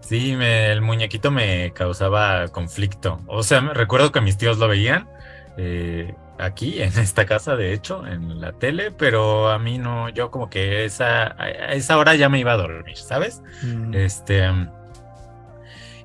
[0.00, 3.20] Sí, el muñequito me causaba conflicto.
[3.26, 5.08] O sea, me recuerdo que mis tíos lo veían
[5.56, 10.30] eh, aquí, en esta casa, de hecho, en la tele, pero a mí no, yo
[10.30, 13.42] como que esa, a esa hora ya me iba a dormir, ¿sabes?
[13.62, 13.94] Mm.
[13.94, 14.48] Este.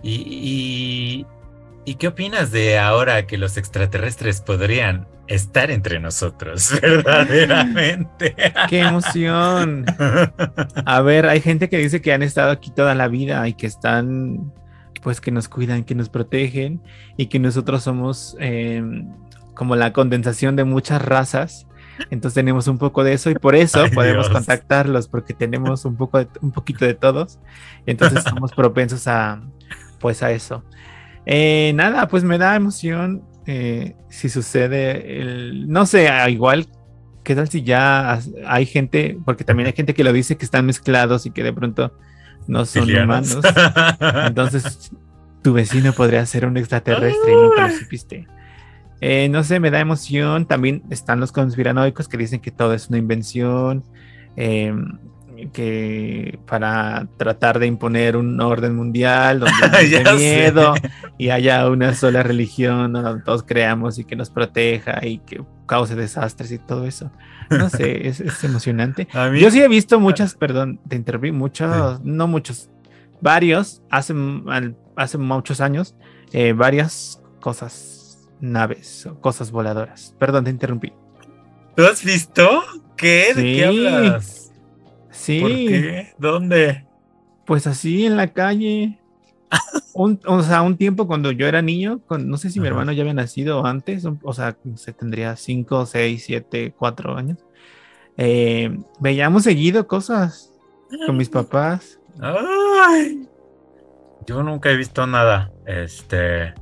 [0.04, 1.26] y,
[1.84, 8.36] ¿Y qué opinas de ahora que los extraterrestres podrían estar entre nosotros, verdaderamente?
[8.70, 9.86] ¡Qué emoción!
[10.86, 13.66] A ver, hay gente que dice que han estado aquí toda la vida y que
[13.66, 14.54] están,
[15.02, 16.84] pues que nos cuidan, que nos protegen
[17.18, 19.08] y que nosotros somos em,
[19.56, 21.68] como la condensación de muchas razas.
[22.10, 26.26] Entonces tenemos un poco de eso y por eso podemos contactarlos porque tenemos un poco
[26.42, 27.40] un poquito de todos.
[27.86, 29.42] Entonces somos propensos a
[30.00, 30.64] pues a eso.
[31.26, 36.68] Eh, nada, pues me da emoción eh, si sucede el, no sé, igual,
[37.24, 40.66] ¿qué tal si ya hay gente, porque también hay gente que lo dice que están
[40.66, 41.94] mezclados y que de pronto
[42.48, 43.40] no son humanos.
[44.26, 44.92] Entonces,
[45.42, 48.28] tu vecino podría ser un extraterrestre y nunca lo supiste.
[49.02, 50.46] Eh, no sé, me da emoción.
[50.46, 53.84] También están los conspiranoicos que dicen que todo es una invención.
[54.38, 54.74] Eh,
[55.54, 60.74] que para tratar de imponer un orden mundial donde no haya miedo
[61.18, 65.96] y haya una sola religión donde todos creamos y que nos proteja y que cause
[65.96, 67.12] desastres y todo eso.
[67.50, 69.08] No sé, es, emocionante.
[69.40, 72.70] Yo sí he visto muchas, perdón, te interrumpí, muchos, no muchos,
[73.22, 74.14] varios, hace,
[74.96, 75.96] hace muchos años,
[76.34, 78.01] eh, varias cosas,
[78.42, 80.16] naves o cosas voladoras.
[80.20, 80.94] Perdón, te interrumpí.
[81.76, 82.64] ¿Tú has visto?
[82.98, 83.34] ¿Qué?
[83.36, 84.52] ¿De qué hablas?
[85.12, 85.40] Sí.
[85.40, 86.14] ¿Por qué?
[86.18, 86.86] ¿Dónde?
[87.46, 89.00] Pues así en la calle.
[89.94, 93.14] o sea, un tiempo cuando yo era niño, no sé si mi hermano ya había
[93.14, 97.40] nacido antes, o, sea, se tendría 5, 6, 7, 4 años.
[98.18, 100.54] Eh, veíamos seguido cosas
[101.06, 102.00] con mis papás.
[102.20, 103.28] Ay,
[104.26, 105.52] yo nunca he visto nada.
[105.66, 106.54] Este.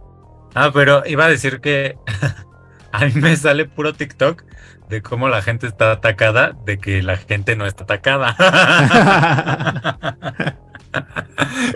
[0.56, 1.98] Ah, pero iba a decir que
[2.92, 4.44] a mí me sale puro TikTok
[4.90, 8.36] de cómo la gente está atacada, de que la gente no está atacada.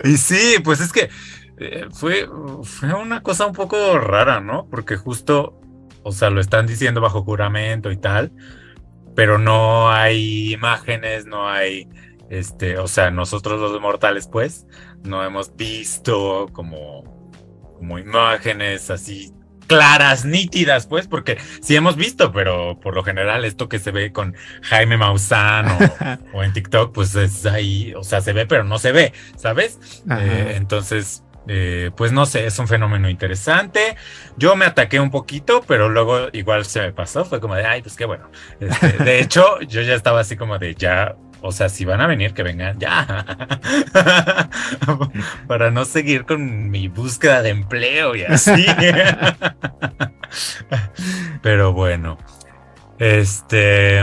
[0.04, 1.10] y sí, pues es que
[1.58, 2.28] eh, fue,
[2.64, 4.66] fue una cosa un poco rara, ¿no?
[4.68, 5.60] Porque justo,
[6.02, 8.32] o sea, lo están diciendo bajo juramento y tal,
[9.14, 11.88] pero no hay imágenes, no hay,
[12.30, 14.66] este, o sea, nosotros los mortales, pues,
[15.04, 17.13] no hemos visto como,
[17.74, 19.32] como imágenes así
[19.66, 24.12] claras, nítidas, pues, porque sí hemos visto, pero por lo general esto que se ve
[24.12, 25.66] con Jaime Maussan
[26.32, 30.02] o, en TikTok, pues es ahí, o sea, se ve, pero no se ve, ¿sabes?
[30.10, 33.96] Eh, entonces, eh, pues no sé, es un fenómeno interesante.
[34.36, 37.82] Yo me ataqué un poquito, pero luego igual se me pasó, fue como de, ay,
[37.82, 38.30] pues qué bueno.
[38.60, 41.16] Este, de hecho, yo ya estaba así como de, ya,
[41.46, 43.26] o sea, si van a venir, que vengan ya.
[45.46, 48.64] Para no seguir con mi búsqueda de empleo y así.
[51.42, 52.16] Pero bueno.
[52.98, 54.02] Este.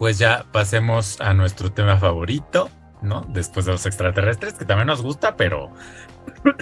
[0.00, 2.68] Pues ya pasemos a nuestro tema favorito,
[3.00, 3.20] ¿no?
[3.28, 5.72] Después de los extraterrestres, que también nos gusta, pero.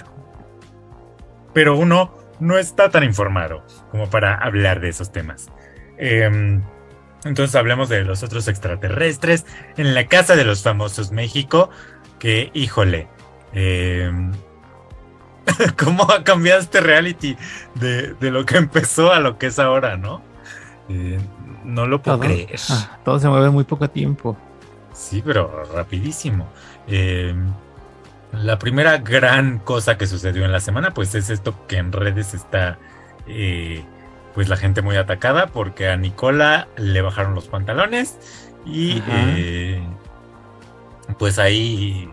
[1.55, 5.51] Pero uno no está tan informado como para hablar de esos temas.
[5.97, 6.61] Eh,
[7.23, 9.45] entonces hablemos de los otros extraterrestres
[9.77, 11.69] en la casa de los famosos México,
[12.19, 13.07] que híjole,
[13.53, 14.31] em,
[15.77, 17.37] ¿cómo ha cambiado este reality
[17.75, 20.21] de, lo que empezó a lo que es ahora, no?
[20.89, 21.19] Eh,
[21.63, 22.59] no lo puedo creer.
[22.69, 24.37] Ah, todo se mueve muy poco tiempo.
[24.93, 26.47] Sí, pero rapidísimo.
[26.87, 27.53] Em,
[28.33, 32.33] la primera gran cosa que sucedió en la semana, pues es esto que en redes
[32.33, 32.79] está...
[33.27, 33.85] Eh,
[34.33, 38.17] pues la gente muy atacada porque a Nicola le bajaron los pantalones
[38.65, 39.81] y eh,
[41.17, 42.09] pues ahí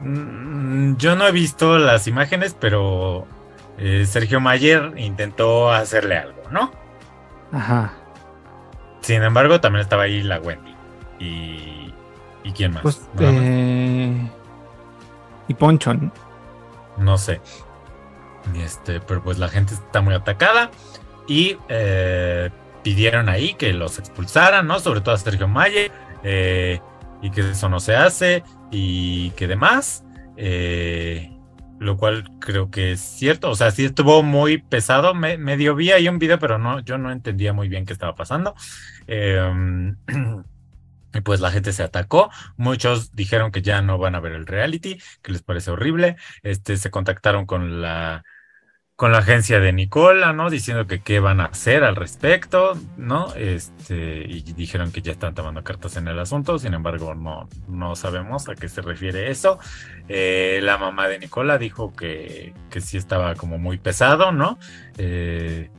[0.00, 3.26] mm, yo no he visto las imágenes, pero
[3.78, 6.72] eh, Sergio Mayer intentó hacerle algo, ¿no?
[7.52, 7.92] Ajá.
[9.00, 10.74] Sin embargo, también estaba ahí la Wendy.
[11.18, 11.94] ¿Y,
[12.42, 12.82] ¿y quién más?
[12.82, 14.30] Pues, eh,
[15.48, 16.10] y Poncho, ¿no?
[16.98, 17.40] No sé.
[18.54, 20.70] Este, pero pues la gente está muy atacada
[21.26, 22.50] y eh,
[22.82, 24.80] pidieron ahí que los expulsaran, ¿no?
[24.80, 25.90] Sobre todo a Sergio Mayer
[26.22, 26.80] eh,
[27.22, 30.04] y que eso no se hace y que demás.
[30.36, 31.32] Eh,
[31.78, 33.50] lo cual creo que es cierto.
[33.50, 35.14] O sea, sí estuvo muy pesado.
[35.14, 38.14] Me, medio vi ahí un video, pero no, yo no entendía muy bien qué estaba
[38.14, 38.54] pasando.
[39.06, 39.96] Em,
[41.14, 42.30] y pues la gente se atacó.
[42.56, 46.16] Muchos dijeron que ya no van a ver el reality, que les parece horrible.
[46.42, 48.24] Este, se contactaron con la
[48.96, 50.48] con la agencia de Nicola, ¿no?
[50.48, 53.34] Diciendo que qué van a hacer al respecto, ¿no?
[53.34, 57.94] Este, y dijeron que ya están tomando cartas en el asunto, sin embargo, no, no
[57.94, 59.58] sabemos a qué se refiere eso.
[60.08, 64.58] Eh, la mamá de Nicola dijo que, que sí estaba como muy pesado, ¿no?
[64.96, 65.70] Eh,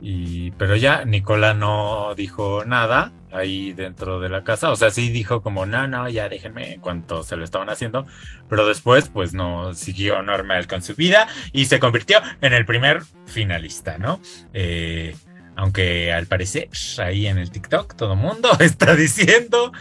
[0.00, 4.70] y, pero ya Nicola no dijo nada ahí dentro de la casa.
[4.70, 8.06] O sea, sí dijo como, no, no, ya déjenme en cuanto se lo estaban haciendo.
[8.48, 13.02] Pero después, pues no siguió normal con su vida y se convirtió en el primer
[13.26, 14.20] finalista, ¿no?
[14.52, 15.16] Eh,
[15.56, 16.68] aunque al parecer
[16.98, 19.72] ahí en el TikTok todo el mundo está diciendo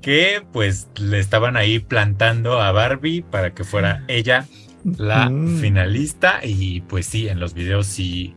[0.00, 4.46] que pues le estaban ahí plantando a Barbie para que fuera ella
[4.96, 5.60] la Mm.
[5.60, 8.34] finalista y pues sí, en los videos sí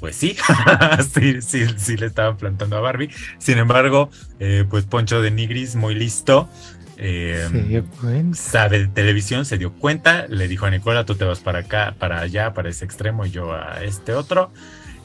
[0.00, 0.36] pues sí,
[1.14, 3.10] sí, sí, sí le estaban plantando a Barbie.
[3.38, 6.48] Sin embargo, eh, pues Poncho de Nigris, muy listo,
[6.96, 8.36] eh, Se dio cuenta.
[8.36, 11.94] sabe de televisión, se dio cuenta, le dijo a Nicola, tú te vas para acá,
[11.98, 14.50] para allá, para ese extremo y yo a este otro.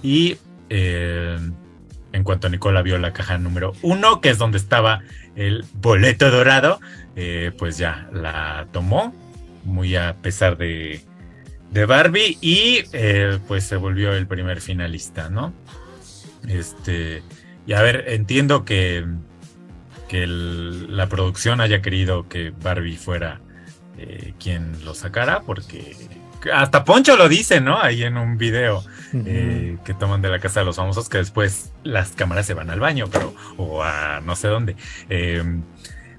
[0.01, 0.37] Y
[0.69, 1.37] eh,
[2.11, 5.01] en cuanto Nicola vio la caja número uno, que es donde estaba
[5.35, 6.79] el boleto dorado,
[7.57, 9.13] pues ya la tomó,
[9.65, 11.01] muy a pesar de,
[11.73, 15.53] de Barbie, y eh, pues se volvió el primer finalista, ¿no?
[16.47, 17.23] Este,
[17.65, 19.05] y a ver, entiendo que,
[20.07, 23.41] que el- la producción haya querido que Barbie fuera
[23.97, 25.95] eh, quien lo sacara, porque
[26.53, 27.79] hasta Poncho lo dice, ¿no?
[27.81, 31.71] Ahí en un video eh, que toman de la casa de los famosos, que después
[31.83, 34.75] las cámaras se van al baño, pero, o a no sé dónde.
[35.09, 35.43] Eh,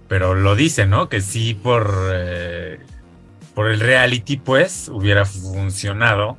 [0.08, 1.08] pero lo dice, ¿no?
[1.08, 2.78] Que sí por, eh,
[3.54, 6.36] por el reality, pues, hubiera funcionado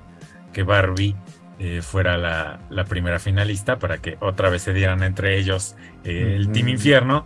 [0.54, 1.16] que Barbie
[1.60, 6.34] eh, fuera la, la primera finalista para que otra vez se dieran entre ellos eh,
[6.36, 6.68] el Team.
[6.70, 7.24] Infierno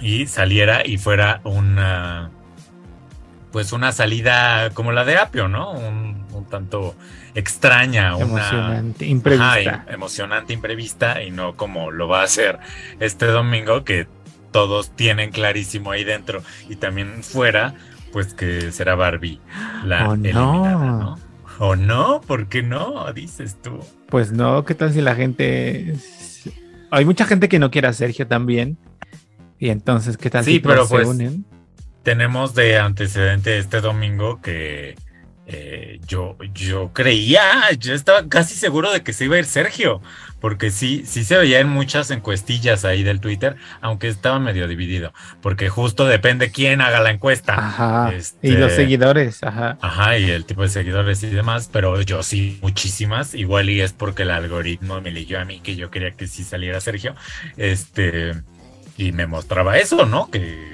[0.00, 2.30] y saliera y fuera una
[3.52, 5.72] pues una salida como la de Apio, ¿no?
[5.72, 6.94] Un, un tanto
[7.34, 9.52] extraña, una Emocionante, imprevista.
[9.52, 12.60] Ajá, im- emocionante, imprevista y no como lo va a hacer
[13.00, 14.06] este domingo que
[14.52, 17.74] todos tienen clarísimo ahí dentro y también fuera,
[18.12, 19.40] pues que será Barbie
[19.84, 20.24] la Oh, no.
[20.28, 21.18] eliminada, ¿no?
[21.58, 22.20] ¿O no?
[22.22, 23.12] ¿Por qué no?
[23.12, 23.80] Dices tú.
[24.08, 25.94] Pues no, ¿qué tal si la gente...
[26.90, 28.78] Hay mucha gente que no quiere a Sergio también.
[29.58, 31.44] Y entonces, ¿qué tal Sí, si pero se pues, unen?
[32.02, 34.96] tenemos de antecedente este domingo que
[35.52, 40.00] eh, yo, yo creía, yo estaba casi seguro de que se iba a ir Sergio,
[40.40, 45.12] porque sí, sí se veía en muchas encuestillas ahí del Twitter, aunque estaba medio dividido,
[45.42, 47.54] porque justo depende quién haga la encuesta.
[47.54, 48.12] Ajá.
[48.14, 49.76] este- Y los seguidores, ajá.
[49.82, 53.34] Ajá, y el tipo de seguidores y demás, pero yo sí, muchísimas.
[53.34, 56.42] Igual y es porque el algoritmo me eligió a mí que yo quería que sí
[56.44, 57.14] saliera Sergio.
[57.56, 58.32] Este,
[58.96, 60.30] y me mostraba eso, ¿no?
[60.30, 60.70] Que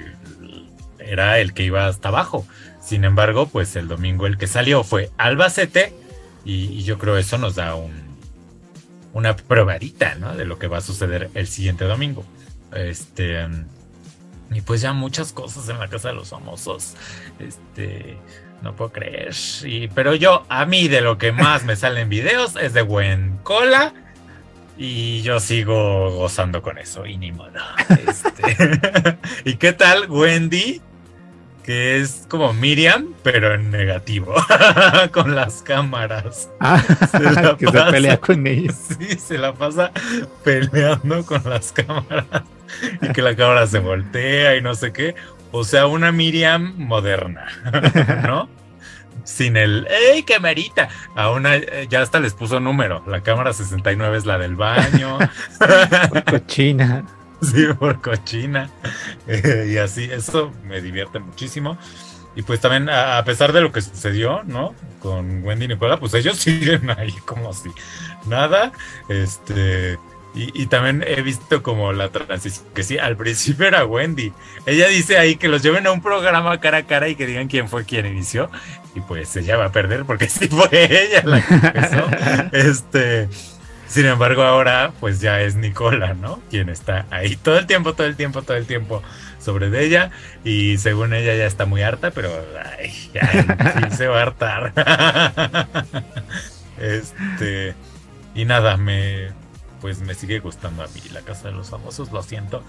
[0.99, 2.45] era el que iba hasta abajo.
[2.87, 5.93] Sin embargo, pues el domingo el que salió fue Albacete,
[6.45, 7.91] y, yo creo eso nos da un,
[9.11, 10.33] una probadita, ¿no?
[10.37, 12.23] De lo que va a suceder el siguiente domingo.
[12.73, 13.45] Este.
[14.51, 16.95] Y pues ya muchas cosas en la casa de los famosos.
[17.39, 18.17] Este.
[18.61, 19.35] No puedo creer.
[19.93, 23.93] Pero yo, a mí de lo que más me salen videos es de buen cola.
[24.77, 27.05] Y yo sigo gozando con eso.
[27.05, 27.51] Y ni modo.
[28.07, 30.81] Este, ¿Y qué tal Wendy?
[31.67, 34.33] Que es como Miriam, pero en negativo.
[35.11, 36.49] con las cámaras.
[36.61, 37.91] Ah, Se la que se pasa.
[37.91, 38.73] pelea con ellos.
[38.97, 39.91] Sí, se la pasa
[40.45, 42.25] peleando con las cámaras
[43.01, 45.15] y que la cámara se voltea y no sé qué.
[45.51, 47.47] O sea, una Miriam moderna,
[48.25, 48.47] ¿no?
[49.25, 50.87] Sin el ¡Ey, camarita!
[51.15, 53.03] A una eh, ya hasta les puso número.
[53.07, 55.17] La cámara 69 es la del baño.
[56.29, 57.03] Cochina.
[57.41, 58.69] Sí, por cochina.
[59.27, 61.77] Eh, y así, eso me divierte muchísimo.
[62.35, 64.73] y pues también, a, pesar de lo que sucedió, ¿no?
[64.99, 67.69] Con Wendy y Nicola, pues ellos siguen ahí como si
[68.25, 68.71] nada.
[69.09, 69.97] Este.
[70.39, 74.31] Y, también he visto como la transición, que sí, al principio era Wendy.
[74.67, 77.47] Ella dice ahí que los lleven a un programa cara a cara y que digan
[77.47, 78.51] quién fue quien inició.
[78.93, 82.07] Y pues ella va a perder porque sí fue ella la que empezó.
[82.51, 83.29] este.
[83.87, 86.41] Sin embargo, ahora pues ya es Nicola, ¿no?
[86.49, 89.01] Quien está ahí todo el tiempo, todo el tiempo, todo el tiempo
[89.39, 90.11] sobre ella
[90.43, 92.29] y según ella ya está muy harta, pero
[92.79, 94.73] ay, ya se va a hartar.
[96.79, 97.75] este
[98.35, 99.29] y nada, me
[99.81, 102.63] pues me sigue gustando a mí la casa de los famosos, lo siento.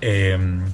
[0.00, 0.64] Em,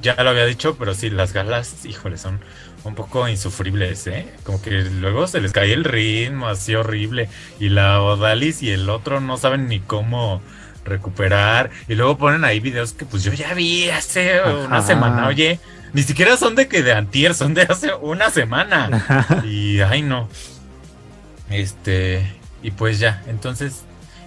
[0.00, 2.40] ya lo había dicho, pero sí, las galas, híjole, son
[2.84, 4.28] un poco insufribles, ¿eh?
[4.44, 7.28] Como que luego se les cae el ritmo así horrible.
[7.58, 10.42] Y la Odalis y el otro no saben ni cómo
[10.84, 11.70] recuperar.
[11.88, 15.58] Y luego ponen ahí videos que pues yo ya vi hace una semana, oye.
[15.92, 19.40] Ni siquiera son de que de antier, son de hace una semana.
[19.44, 20.28] Y ay no.
[21.50, 22.26] Este,
[22.62, 23.84] y pues ya, entonces,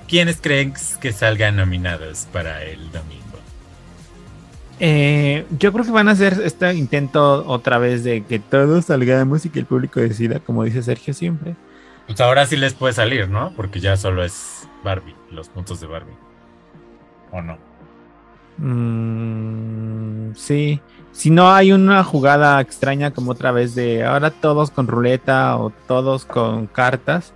[0.07, 3.26] ¿quiénes creen que salgan nominados para el domingo?
[4.79, 9.45] Eh, yo creo que van a hacer este intento otra vez de que todos salgamos
[9.45, 11.55] y que el público decida, como dice Sergio siempre.
[12.05, 13.51] Pues ahora sí les puede salir, ¿no?
[13.55, 16.15] Porque ya solo es Barbie, los puntos de Barbie.
[17.31, 17.57] ¿O no?
[18.57, 20.79] Mm, sí.
[21.11, 25.71] Si no hay una jugada extraña como otra vez de ahora todos con ruleta o
[25.87, 27.33] todos con cartas,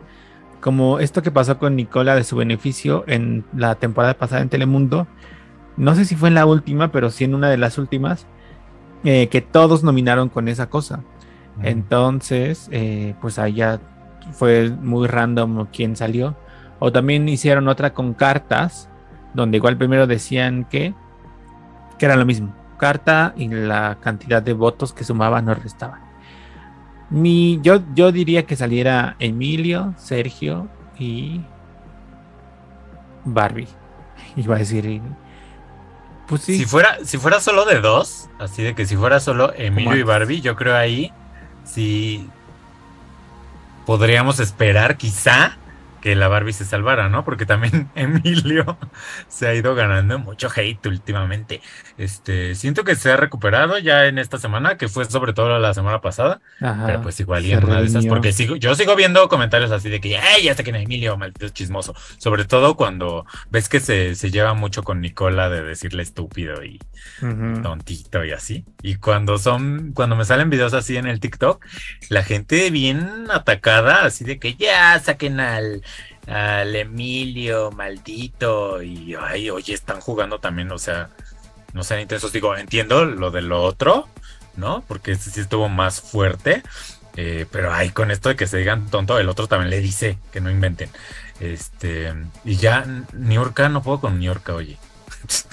[0.62, 5.08] como esto que pasó con Nicola de su beneficio en la temporada pasada en Telemundo,
[5.78, 8.28] no sé si fue en la última, pero sí en una de las últimas,
[9.04, 11.04] eh, que todos nominaron con esa cosa.
[11.64, 13.80] Entonces, eh, pues ahí ya
[14.32, 16.36] fue muy random quién salió.
[16.80, 18.90] O también hicieron otra con cartas,
[19.34, 20.94] donde igual primero decían que,
[21.98, 26.02] que era lo mismo, carta y la cantidad de votos que sumaban o restaban.
[27.10, 31.42] Mi, yo, yo diría que saliera Emilio, Sergio y
[33.26, 33.68] Barbie.
[34.36, 35.02] Iba a decir.
[36.32, 36.58] Pues sí.
[36.58, 40.04] Si fuera, si fuera solo de dos, así de que si fuera solo Emilio y
[40.04, 41.12] Barbie, yo creo ahí
[41.66, 42.26] sí
[43.86, 45.58] podríamos esperar quizá
[46.00, 47.26] que la Barbie se salvara, ¿no?
[47.26, 48.78] Porque también Emilio
[49.28, 51.62] se ha ido ganando mucho hate últimamente.
[52.02, 55.72] Este, siento que se ha recuperado ya en esta semana, que fue sobre todo la
[55.76, 56.42] semana pasada.
[56.60, 59.88] pero pues igual y en una de esas, porque sigo, yo sigo viendo comentarios así
[59.88, 61.94] de que, ¡ay, ya sé que Emilio, maldito chismoso!
[62.18, 66.80] Sobre todo cuando ves que se, se lleva mucho con Nicola de decirle estúpido y
[67.62, 68.66] tontito y así.
[68.82, 71.64] Y cuando son, cuando me salen videos así en el TikTok,
[72.10, 75.84] la gente bien atacada, así de que ya saquen al
[76.28, 81.10] al Emilio, maldito, y ay, oye, están jugando también, o sea,
[81.74, 82.32] no sean intensos.
[82.32, 84.08] Digo, entiendo lo de lo otro,
[84.56, 84.84] ¿no?
[84.88, 86.64] Porque este sí estuvo más fuerte.
[87.18, 90.18] Eh, pero ay, con esto de que se digan tonto, el otro también le dice
[90.32, 90.90] que no inventen.
[91.40, 92.14] Este,
[92.46, 94.78] y ya, Niurka, no puedo con Niurka, oye.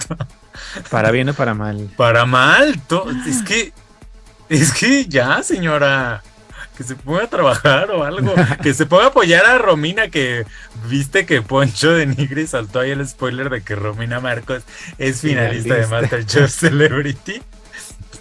[0.89, 1.89] para bien o para mal.
[1.97, 2.81] Para mal,
[3.27, 3.73] es que,
[4.47, 6.23] es que ya, señora
[6.79, 10.45] que se ponga a trabajar o algo, que se ponga a apoyar a Romina, que
[10.87, 14.63] viste que Poncho de Nigri saltó ahí el spoiler de que Romina Marcos
[14.97, 17.41] es finalista, de Masterchef Celebrity.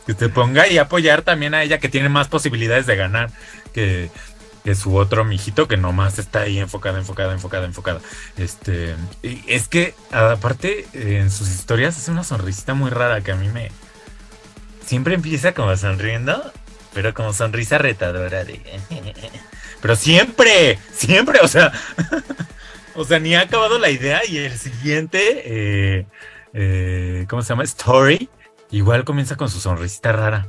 [0.08, 3.30] que se ponga y apoyar también a ella, que tiene más posibilidades de ganar
[3.72, 4.10] que,
[4.64, 8.00] que su otro mijito, que nomás está ahí enfocada, enfocada, enfocada, enfocada.
[8.36, 13.36] Este, y es que, aparte, en sus historias hace una sonrisita muy rara que a
[13.36, 13.70] mí me.
[14.84, 16.52] Siempre empieza como sonriendo
[16.92, 18.60] pero como sonrisa retadora de...
[19.80, 21.72] Pero siempre, siempre, o sea,
[22.96, 26.06] o sea, ni ha acabado la idea y el siguiente, eh,
[26.52, 27.62] eh, ¿cómo se llama?
[27.62, 28.28] Story,
[28.72, 30.48] igual comienza con su sonrisita rara.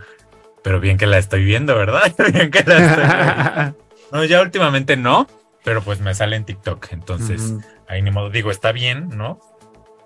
[0.64, 2.12] Pero bien que la estoy viendo, ¿verdad?
[2.34, 3.90] bien que la estoy viendo.
[4.12, 5.28] No, ya últimamente no,
[5.64, 7.54] pero pues me sale en TikTok, entonces
[7.88, 9.40] ahí ni modo, digo, está bien, ¿no?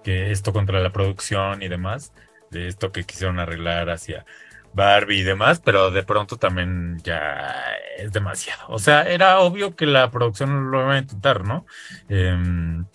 [0.04, 2.12] Que esto contra la producción y demás,
[2.52, 4.26] de esto que quisieron arreglar hacia
[4.74, 7.54] Barbie y demás, pero de pronto también ya
[7.98, 8.64] es demasiado.
[8.70, 11.66] O sea, era obvio que la producción lo iba a intentar, ¿no?
[12.10, 12.86] Em,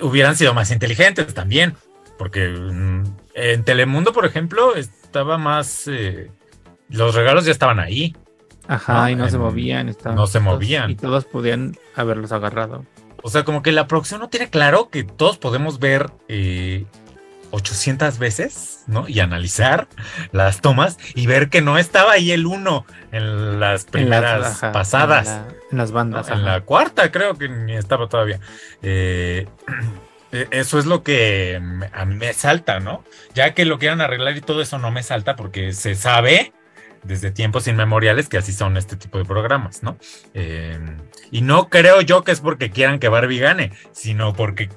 [0.00, 1.74] hubieran sido más inteligentes también,
[2.16, 5.88] porque mm, en Telemundo, por ejemplo, estaba más...
[5.88, 6.30] Eh,
[6.90, 8.16] los regalos ya estaban ahí.
[8.66, 9.94] Ajá, y no se movían.
[10.14, 10.90] no se movían.
[10.90, 12.84] Y todos podían haberlos agarrado.
[13.22, 16.86] O sea, como que la producción no tiene claro que todos podemos ver eh,
[17.50, 19.08] 800 veces, ¿no?
[19.08, 19.88] Y analizar
[20.32, 25.40] las tomas y ver que no estaba ahí el uno en las primeras pasadas.
[25.70, 26.28] En, las bandas.
[26.30, 28.40] en la cuarta creo que ni estaba todavía.
[28.82, 29.46] Eh,
[30.32, 31.60] e, eso es lo que
[31.92, 33.04] a mí me salta, ¿no?
[33.34, 36.52] Ya que lo quieran arreglar y todo eso no me salta porque se sabe
[37.02, 39.96] desde tiempos inmemoriales que así son este tipo de programas, ¿no?
[40.34, 40.78] Eh,
[41.30, 44.68] y no creo yo que es porque quieran que Barbie gane, sino porque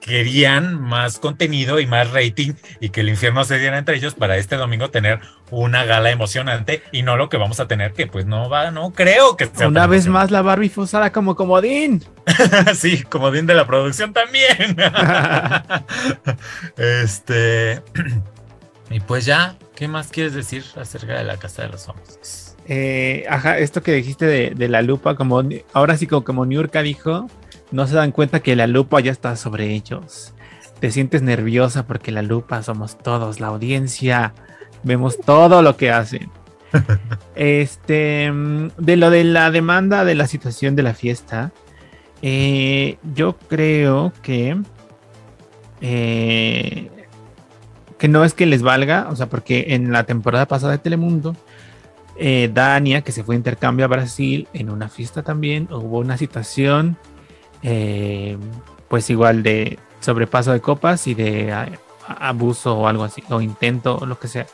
[0.00, 4.36] querían más contenido y más rating y que el infierno se diera entre ellos para
[4.36, 5.20] este domingo tener
[5.50, 8.92] una gala emocionante y no lo que vamos a tener que pues no va, no
[8.92, 12.02] creo que sea una vez más la Barbie fusada como comodín.
[12.74, 14.76] sí, comodín de la producción también.
[16.76, 17.82] este
[18.90, 22.56] y pues ya, ¿qué más quieres decir acerca de la casa de los famosos?
[22.66, 25.42] Eh, ajá, esto que dijiste de, la lupa, como
[25.72, 27.28] ahora sí como, como Niurka dijo,
[27.70, 30.34] no se dan cuenta que la lupa ya está sobre ellos.
[30.80, 34.34] Te sientes nerviosa porque la lupa somos todos, la audiencia,
[34.82, 36.30] vemos todo lo que hacen.
[37.34, 38.32] este,
[38.78, 41.52] de lo de la demanda de la situación de la fiesta,
[42.22, 44.56] eh, yo creo que
[45.80, 46.90] eh,
[48.00, 51.36] que no es que les valga, o sea, porque en la temporada pasada de Telemundo,
[52.16, 56.16] eh, Dania, que se fue a intercambio a Brasil en una fiesta también, hubo una
[56.16, 56.96] situación
[57.62, 58.36] eh,
[58.88, 61.54] pues igual de sobrepaso de copas y de
[62.06, 64.46] abuso o algo así, o intento o lo que sea.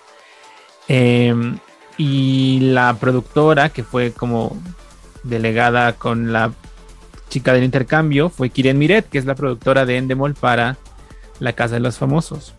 [0.89, 1.59] Em,
[1.99, 4.57] y la productora que fue como
[5.23, 6.53] delegada con la
[7.29, 10.77] chica del intercambio fue Kiren Miret, que es la productora de Endemol para
[11.41, 12.55] La Casa de los Famosos.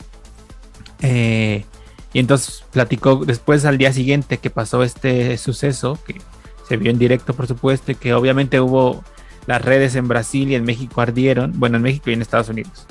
[1.02, 1.66] Eh,
[2.14, 6.20] y entonces platicó después al día siguiente que pasó este suceso, que
[6.68, 9.04] se vio en directo por supuesto, y que obviamente hubo
[9.48, 12.86] las redes en Brasil y en México ardieron, bueno, en México y en Estados Unidos,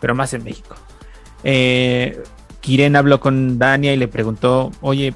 [0.00, 0.74] pero más en México.
[1.44, 2.22] Eh,
[2.60, 5.14] Kiren habló con Dania y le preguntó, oye,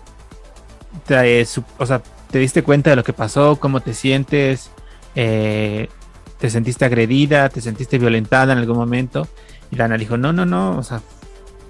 [1.07, 1.47] te,
[1.79, 3.57] o sea, ¿te diste cuenta de lo que pasó?
[3.61, 4.71] ¿Cómo te sientes?
[5.15, 5.89] Eh,
[6.39, 7.49] ¿Te sentiste agredida?
[7.49, 9.29] ¿Te sentiste violentada en algún momento?
[9.71, 11.01] Y Dania dijo, no, no, no, o sea,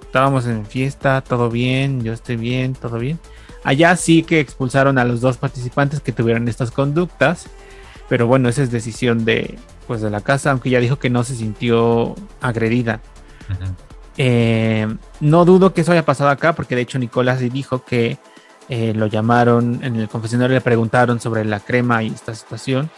[0.02, 3.18] estábamos en fiesta, todo bien, yo estoy bien, todo bien.
[3.64, 7.46] Allá sí que expulsaron a los dos participantes que tuvieron estas conductas
[8.08, 11.24] pero bueno, esa es decisión de, pues, de la casa, aunque ya dijo que no
[11.24, 13.00] se sintió agredida.
[14.16, 14.86] Eh,
[15.20, 18.18] no dudo que eso haya pasado acá, porque de hecho Nicolás dijo que
[18.68, 22.90] eh, lo llamaron en el confesionario, le preguntaron sobre la crema y esta situación.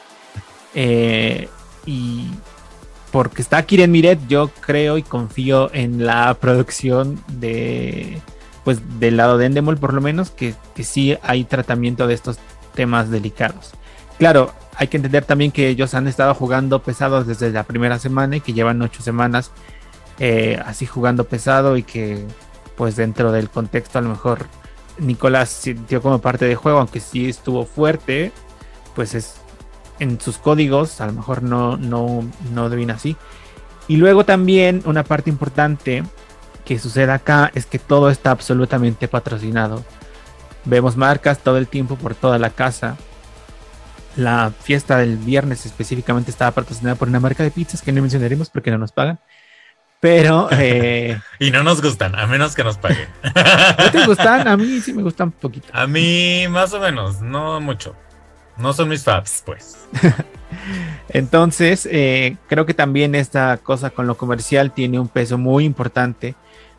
[0.75, 1.49] Eh,
[1.87, 2.31] y
[3.11, 8.21] porque está Kiren Miret, yo creo y confío en la producción de,
[8.65, 12.39] pues del lado de Endemol, por lo menos, que, que sí hay tratamiento de estos
[12.75, 13.73] temas delicados.
[14.19, 18.37] Claro, hay que entender también que ellos han estado jugando pesados desde la primera semana
[18.37, 19.51] y que llevan ocho semanas
[20.18, 22.24] eh, así jugando pesado y que
[22.77, 24.47] pues dentro del contexto a lo mejor
[24.99, 28.33] Nicolás sintió como parte del juego, aunque sí estuvo fuerte,
[28.95, 29.37] pues es
[29.99, 33.16] en sus códigos, a lo mejor no, no, no deben así.
[33.89, 36.03] Y luego también una parte importante
[36.64, 39.85] que sucede acá es que todo está absolutamente patrocinado.
[40.64, 42.97] Vemos marcas todo el tiempo por toda la casa
[44.17, 48.51] la fiesta del viernes específicamente estaba patrocinada por una marca de pizzas que no mencionaremos
[48.51, 49.19] porque no nos pagan.
[50.01, 50.49] Pero.
[50.59, 53.09] Eh, y no nos gustan, a menos que nos paguen.
[53.79, 54.49] ¿No te gustan?
[54.49, 55.69] A mí sí me gustan un poquito.
[55.73, 57.95] A mí, más o menos, no mucho.
[58.57, 59.77] No son mis faps, pues.
[61.11, 66.35] Entonces, eh, creo que también esta cosa con lo comercial tiene un peso muy importante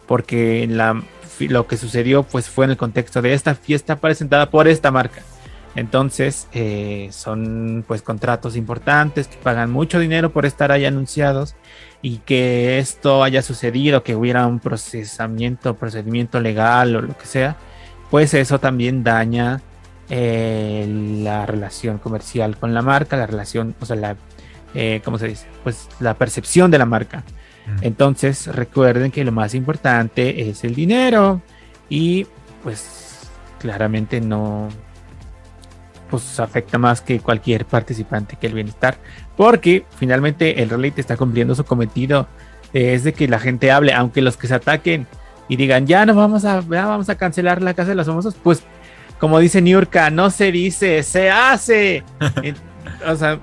[0.08, 1.04] porque la,
[1.40, 5.22] lo que sucedió pues fue en el contexto de esta fiesta presentada por esta marca.
[5.78, 11.56] Entonces, eh, son pues contratos importantes que pagan mucho dinero por estar ahí anunciados
[12.02, 17.58] y que esto haya sucedido, que hubiera un procesamiento, procedimiento legal o lo que sea,
[18.10, 19.62] pues eso también daña
[20.10, 20.88] eh,
[21.22, 24.16] la relación comercial con la marca, la relación, o sea, la,
[24.74, 25.46] eh, ¿cómo se dice?
[25.64, 27.24] Pues la percepción de la marca.
[27.82, 31.42] Entonces, recuerden que lo más importante es el dinero
[31.88, 32.26] y
[32.64, 34.70] pues claramente no,
[36.10, 38.97] pues afecta más que cualquier participante que el bienestar,
[39.36, 42.28] porque finalmente el reality está cumpliendo su cometido,
[42.74, 45.08] es de que la gente hable, aunque los que se ataquen
[45.47, 48.64] y digan, ya no vamos a, vamos a cancelar la casa de los famosos, pues
[49.20, 52.03] como dice Niurka, no se dice, se hace.
[53.08, 53.39] o sea,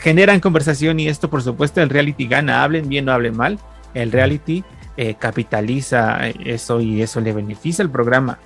[0.00, 3.58] generan conversación y esto por supuesto el reality gana, hablen bien o hablen mal,
[3.94, 4.64] el reality
[4.96, 8.38] eh, capitaliza eso y eso le beneficia al programa.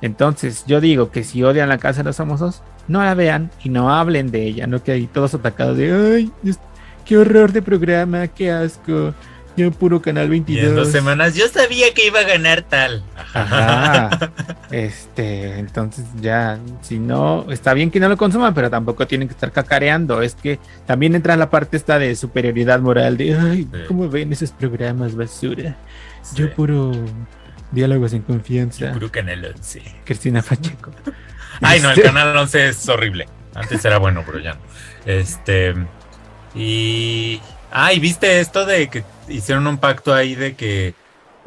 [0.00, 3.68] Entonces, yo digo que si odian la casa de los famosos, no la vean y
[3.68, 6.32] no hablen de ella, no que hay todos atacados de, ay,
[7.04, 9.14] qué horror de programa, qué asco.
[9.56, 10.62] Yo puro canal 22.
[10.62, 13.02] Y en dos semanas yo sabía que iba a ganar tal.
[13.34, 14.32] Ajá.
[14.70, 19.34] este, entonces ya, si no, está bien que no lo consuman, pero tampoco tienen que
[19.34, 20.22] estar cacareando.
[20.22, 24.52] Es que también entra la parte esta de superioridad moral de, ay, ¿cómo ven esos
[24.52, 25.76] programas basura?
[26.34, 26.92] Yo puro
[27.72, 28.86] diálogos en confianza.
[28.86, 29.82] Yo puro canal 11.
[30.04, 30.92] Cristina Pacheco.
[31.60, 33.26] Ay, no, el Este- canal 11 es horrible.
[33.54, 34.60] Antes era bueno, pero ya no.
[35.06, 35.74] Este.
[36.54, 37.40] Y.
[37.72, 40.94] Ay, ¿viste esto de que hicieron un pacto ahí de que.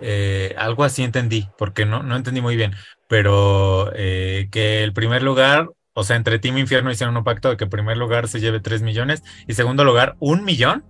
[0.01, 2.73] eh, algo así entendí, porque no, no entendí muy bien.
[3.07, 7.57] Pero eh, que el primer lugar, o sea, entre Team Infierno hicieron un pacto de
[7.57, 10.83] que el primer lugar se lleve 3 millones y segundo lugar, un millón.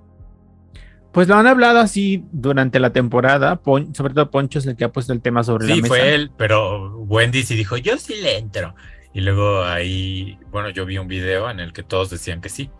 [1.11, 3.57] Pues lo han hablado así durante la temporada.
[3.57, 5.93] Pon- sobre todo Poncho es el que ha puesto el tema sobre la Sí, mesa.
[5.93, 8.73] fue él, pero Wendy sí dijo, yo sí le entro.
[9.13, 12.71] Y luego ahí, bueno, yo vi un video en el que todos decían que sí.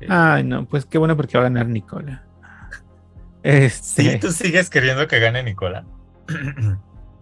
[0.00, 2.24] Eh, Ay, no, pues qué bueno porque va a ganar Nicola.
[3.42, 5.84] Este, Sí, tú sigues queriendo que gane Nicola.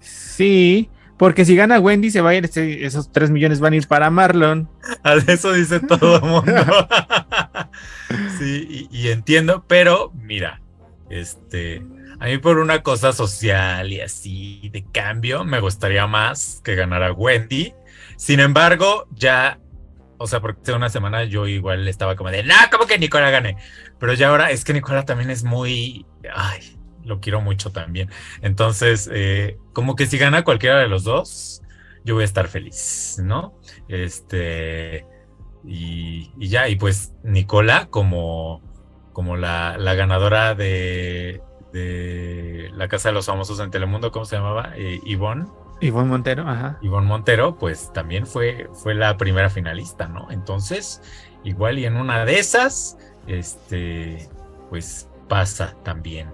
[0.00, 3.76] sí, porque si gana Wendy se va a ir, ese- esos 3 millones van a
[3.76, 4.68] ir para Marlon.
[5.26, 6.52] Eso dice todo el mundo.
[8.38, 10.60] sí, y, y entiendo, pero mira,
[11.08, 11.82] este,
[12.20, 17.12] a mí por una cosa social y así de cambio, me gustaría más que ganara
[17.12, 17.74] Wendy.
[18.16, 19.60] Sin embargo, ya,
[20.18, 23.30] o sea, porque hace una semana yo igual estaba como de, no, ¿cómo que Nicola
[23.30, 23.56] gane?
[23.98, 28.10] Pero ya ahora es que Nicola también es muy, ay, lo quiero mucho también.
[28.42, 31.62] Entonces, eh, como que si gana cualquiera de los dos,
[32.04, 33.58] yo voy a estar feliz, ¿no?
[33.88, 35.06] Este,
[35.64, 38.62] y, ya, y pues Nicola como,
[39.12, 41.42] como la, la ganadora de,
[41.72, 44.72] de la Casa de los Famosos en Telemundo, ¿cómo se llamaba?
[44.76, 45.46] Eh, Ivonne.
[45.80, 46.78] Ivonne Montero, ajá.
[46.80, 50.30] Ivonne Montero, pues también fue, fue la primera finalista, ¿no?
[50.30, 51.02] Entonces,
[51.44, 52.96] igual y en una de esas,
[53.26, 54.28] este,
[54.70, 56.32] pues pasa también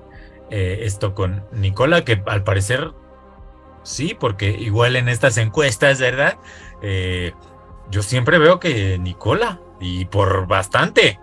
[0.50, 2.92] eh, esto con Nicola, que al parecer
[3.82, 6.38] sí, porque igual en estas encuestas, ¿verdad?
[6.82, 7.32] Eh,
[7.90, 11.18] yo siempre veo que Nicola, y por bastante.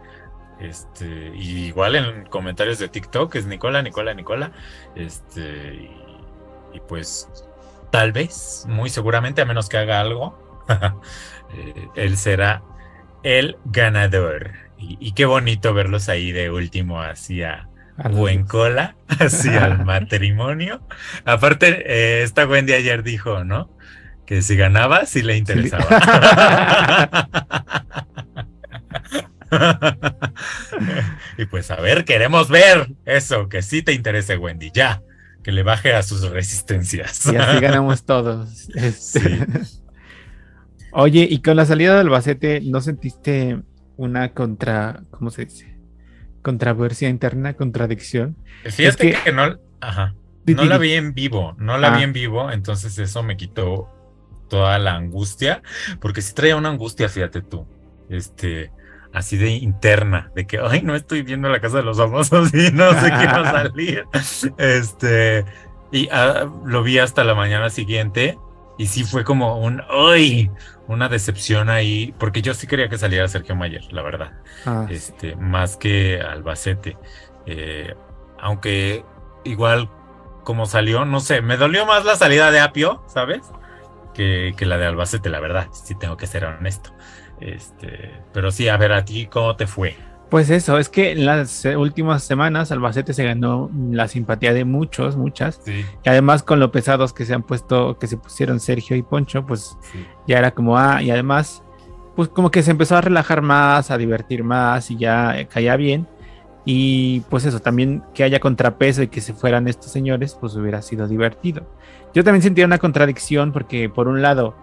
[0.60, 4.52] Este, y igual en comentarios de TikTok es Nicola, Nicola, Nicola.
[4.96, 5.98] Este, y,
[6.74, 7.30] y pues
[7.92, 10.66] tal vez, muy seguramente, a menos que haga algo,
[11.54, 12.64] eh, él será
[13.24, 14.52] el ganador.
[14.78, 17.70] Y, y qué bonito verlos ahí de último hacia
[18.08, 20.82] buen cola, hacia el matrimonio.
[21.26, 23.70] Aparte, eh, esta Wendy ayer dijo, ¿no?
[24.26, 25.86] Que si ganaba, sí le interesaba.
[31.38, 35.02] y pues a ver, queremos ver eso, que sí te interese, Wendy, ya,
[35.44, 37.26] que le baje a sus resistencias.
[37.28, 38.70] Y así ganamos todos.
[38.76, 39.80] Este, Sí.
[40.92, 43.62] Oye, y con la salida de Albacete, ¿no sentiste
[43.96, 45.78] una contra, ¿cómo se dice?
[46.42, 48.36] Controversia interna, contradicción.
[48.66, 50.16] Fíjate Es que, no, ajá,
[50.48, 51.98] no la vi en vivo, no la Ah.
[51.98, 53.88] vi en vivo, entonces eso me quitó
[54.50, 55.62] toda la angustia,
[56.02, 57.68] porque sí traía una angustia, fíjate tú,
[58.10, 58.72] este,
[59.14, 62.72] así de interna, de que, ay, no estoy viendo la casa de los famosos y
[62.72, 64.05] no sé qué va a salir,
[64.57, 65.45] este,
[65.91, 68.38] y ah, lo vi hasta la mañana siguiente
[68.78, 70.49] y sí fue como un, ay,
[70.88, 74.32] una decepción ahí, porque yo sí quería que saliera Sergio Mayer, la verdad
[74.66, 76.97] Ah, este, más que Albacete.
[77.45, 77.93] Eh,
[78.39, 79.03] aunque
[79.43, 79.89] igual
[80.43, 83.41] como salió, no sé, me dolió más la salida de Apio, ¿sabes?
[84.14, 86.91] Que, que la de Albacete, la verdad, si tengo que ser honesto.
[87.42, 89.96] Este, pero sí, a ver, a ti, ¿cómo te fue?
[90.30, 94.64] Pues eso, es que en las eh, últimas semanas Albacete se ganó la simpatía de
[94.64, 95.60] muchos, muchas.
[95.64, 99.02] Sí, Y además con lo pesados que se han puesto, que se pusieron Sergio y
[99.02, 100.06] Poncho, pues sí.
[100.28, 101.64] ya era como, ah, y además,
[102.16, 105.76] pues como que se empezó a relajar más, a divertir más y ya eh, caía
[105.76, 106.08] bien.
[106.64, 110.84] Y pues eso, también que haya contrapeso y que se fueran estos señores, pues hubiera
[110.84, 111.66] sido divertido.
[112.14, 114.56] Yo también sentía una contradicción porque por un lado,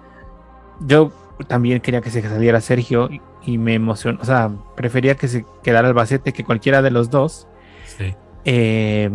[0.80, 1.10] yo
[1.46, 5.44] también quería que se saliera Sergio y, y me emocionó, o sea, prefería que se
[5.62, 7.48] quedara Albacete que cualquiera de los dos.
[7.84, 8.14] sí.
[8.48, 9.10] Eh,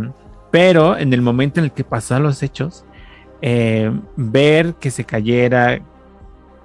[0.51, 2.85] pero en el momento en el que pasó a los hechos,
[3.41, 5.75] eh, ver que se cayera,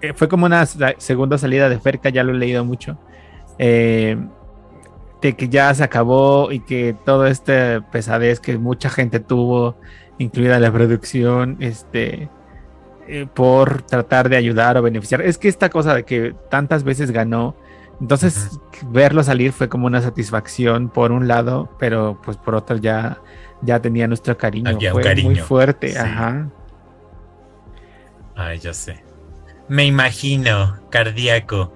[0.00, 2.98] eh, fue como una segunda salida de Ferca, ya lo he leído mucho,
[3.57, 4.18] de
[5.36, 9.76] que ya se acabó y que todo este pesadez que mucha gente tuvo,
[10.18, 12.28] incluida la producción, este,
[13.09, 15.22] eh, por tratar de ayudar o beneficiar.
[15.22, 17.57] Es que esta cosa de que tantas veces ganó,
[18.00, 18.59] entonces
[18.90, 23.18] verlo salir fue como una satisfacción por un lado, pero pues por otro ya,
[23.62, 24.70] ya tenía nuestro cariño.
[24.70, 25.96] Había muy fuerte, sí.
[25.96, 26.48] ajá.
[28.34, 29.02] Ay, ya sé.
[29.68, 31.72] Me imagino, cardíaco.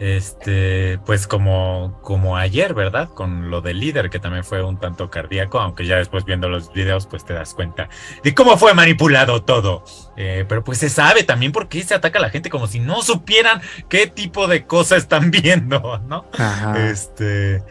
[0.00, 3.10] Este, pues como, como ayer, ¿verdad?
[3.10, 6.72] Con lo del líder, que también fue un tanto cardíaco, aunque ya después viendo los
[6.72, 7.90] videos, pues te das cuenta
[8.24, 9.84] de cómo fue manipulado todo.
[10.16, 12.80] Eh, pero pues se sabe también por qué se ataca a la gente, como si
[12.80, 16.24] no supieran qué tipo de cosas están viendo, ¿no?
[16.38, 16.88] Ajá.
[16.88, 17.62] Este,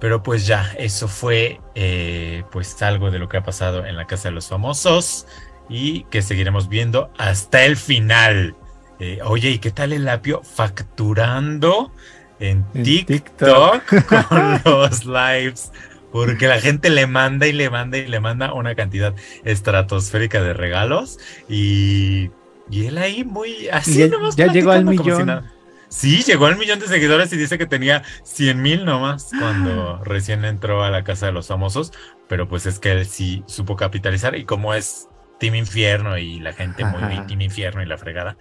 [0.00, 4.08] pero pues ya, eso fue eh, pues algo de lo que ha pasado en la
[4.08, 5.26] Casa de los Famosos
[5.68, 8.56] y que seguiremos viendo hasta el final.
[8.98, 11.92] Eh, oye, ¿y qué tal el apio facturando
[12.38, 13.82] en, En TikTok,
[14.28, 15.72] con los lives?
[16.12, 20.54] Porque la gente le manda y le manda y le manda una cantidad estratosférica de
[20.54, 21.18] regalos
[21.48, 22.30] y,
[22.70, 25.26] y él ahí muy así Ya- nomás ya llegó al si millón.
[25.26, 25.52] nada.
[25.88, 30.44] Sí, llegó al millón de seguidores y dice que tenía 100 mil nomás cuando recién
[30.44, 31.92] entró a la casa de los famosos,
[32.28, 36.54] pero pues es que él sí supo capitalizar y como es Team Infierno y la
[36.54, 37.26] gente muy Ajá.
[37.26, 38.36] Team Infierno y la fregada,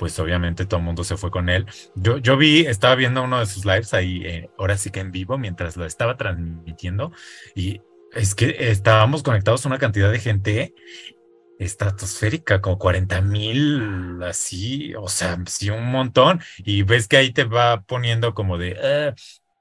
[0.00, 1.66] pues obviamente todo el mundo se fue con él.
[1.94, 5.12] Yo, yo vi, estaba viendo uno de sus lives ahí, eh, ahora sí que en
[5.12, 7.12] vivo, mientras lo estaba transmitiendo
[7.54, 7.82] y
[8.14, 10.74] es que estábamos conectados a una cantidad de gente
[11.58, 16.40] estratosférica, como 40 mil, así, o sea, sí, un montón.
[16.58, 19.14] Y ves que ahí te va poniendo como de "Ah,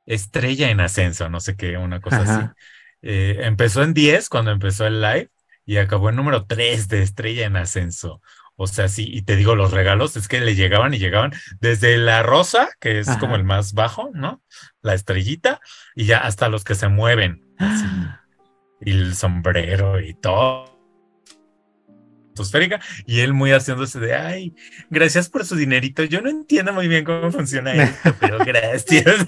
[0.06, 2.52] estrella en ascenso, no sé qué, una cosa así.
[3.02, 5.30] Eh, empezó en 10 cuando empezó el live
[5.66, 8.22] y acabó en número 3 de estrella en ascenso.
[8.62, 11.32] O sea, sí, y te digo, los regalos es que le llegaban y llegaban
[11.62, 13.18] desde la rosa, que es Ajá.
[13.18, 14.43] como el más bajo, ¿no?
[14.82, 15.62] La estrellita,
[15.95, 17.41] y ya hasta los que se mueven.
[17.57, 17.86] así,
[18.82, 20.80] y el sombrero y todo.
[23.05, 24.55] Y él muy haciéndose de, ay,
[24.89, 26.03] gracias por su dinerito.
[26.03, 29.26] Yo no entiendo muy bien cómo funciona esto, pero gracias.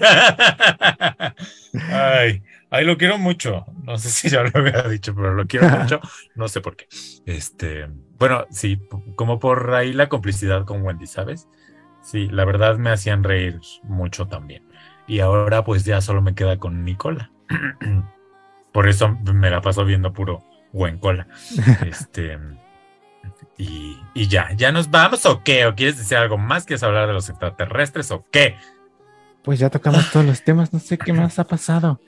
[1.90, 3.66] ay, ay, lo quiero mucho.
[3.84, 6.00] No sé si ya lo había dicho, pero lo quiero mucho.
[6.34, 6.86] No sé por qué.
[7.26, 7.88] Este,
[8.22, 8.80] bueno, sí,
[9.16, 11.48] como por ahí la complicidad con Wendy, ¿sabes?
[12.02, 14.62] Sí, la verdad me hacían reír mucho también.
[15.08, 17.32] Y ahora pues ya solo me queda con Nicola.
[18.72, 21.26] Por eso me la paso viendo puro buen cola.
[21.84, 22.38] Este.
[23.58, 25.66] Y, y ya, ¿ya nos vamos o qué?
[25.66, 26.64] ¿O quieres decir algo más?
[26.64, 28.54] ¿Quieres hablar de los extraterrestres o qué?
[29.42, 32.00] Pues ya tocamos todos los temas, no sé qué más ha pasado.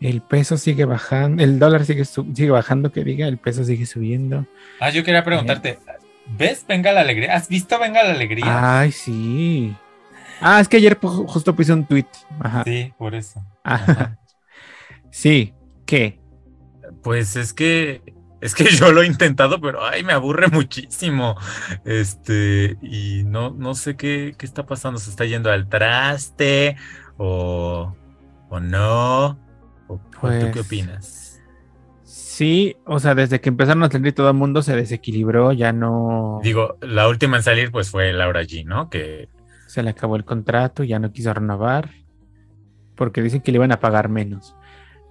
[0.00, 2.04] El peso sigue bajando, el dólar sigue,
[2.50, 4.46] bajando, que diga, el peso sigue subiendo.
[4.80, 5.78] Ah, yo quería preguntarte,
[6.26, 7.34] ¿ves Venga la Alegría?
[7.34, 8.80] ¿Has visto Venga la Alegría?
[8.80, 9.76] Ay, sí.
[10.40, 12.06] Ah, es que ayer justo puse un tweet.
[12.40, 12.64] Ajá.
[12.64, 13.44] Sí, por eso.
[13.62, 14.18] Ajá.
[15.10, 15.52] Sí,
[15.84, 16.18] ¿qué?
[17.02, 18.00] Pues es que
[18.40, 21.36] es que yo lo he intentado, pero ay, me aburre muchísimo.
[21.84, 24.98] Este, y no, no sé qué, qué está pasando.
[24.98, 26.76] ¿Se está yendo al traste?
[27.18, 27.94] ¿O,
[28.48, 29.38] o no?
[30.22, 31.40] ¿O, o tú Pues, qué opinas?
[32.04, 36.40] Sí, o sea, desde que empezaron a salir todo el mundo se desequilibró, ya no
[36.42, 38.88] Digo, la última en salir pues fue Laura G, ¿no?
[38.88, 39.28] Que
[39.66, 41.90] se le acabó el contrato, ya no quiso renovar,
[42.96, 44.54] porque dicen que le iban a pagar menos.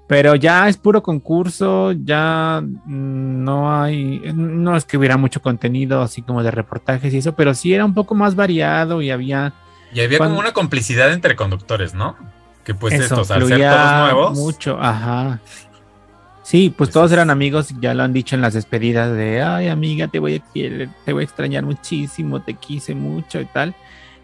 [0.08, 6.24] Pero ya es puro concurso, ya no hay, no es que hubiera mucho contenido así
[6.24, 9.54] como de reportajes y eso, pero sí era un poco más variado y había
[9.94, 12.18] y había Cuando- como una complicidad entre conductores, ¿no?
[12.70, 15.40] Que pues eso, estos, al ser todos nuevos, mucho, ajá.
[16.44, 20.08] Sí, pues todos eran amigos ya lo han dicho en las despedidas de, ay amiga,
[20.08, 23.74] te voy a querer, te voy a extrañar muchísimo, te quise mucho y tal.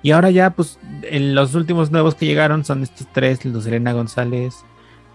[0.03, 3.93] Y ahora ya, pues, en los últimos nuevos que llegaron son estos tres, Luz Elena
[3.93, 4.63] González,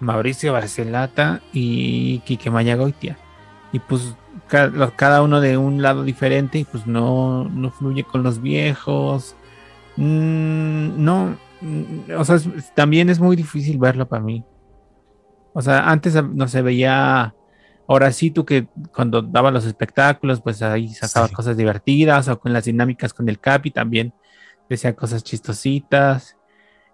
[0.01, 3.16] Mauricio Barcelata y Quique Mayagoitia.
[3.72, 4.16] Y pues
[4.49, 9.37] cada uno de un lado diferente y pues no, no fluye con los viejos.
[9.97, 11.37] Mm, no,
[12.17, 14.45] o sea, es- también es muy difícil verlo para mí.
[15.53, 17.35] O sea, antes ah, no se veía,
[17.89, 21.35] ahora sí tú que cuando daba los espectáculos, pues ahí sacaba Sí.
[21.35, 24.13] cosas divertidas o con las dinámicas con el Capi también
[24.69, 26.37] decía cosas chistositas.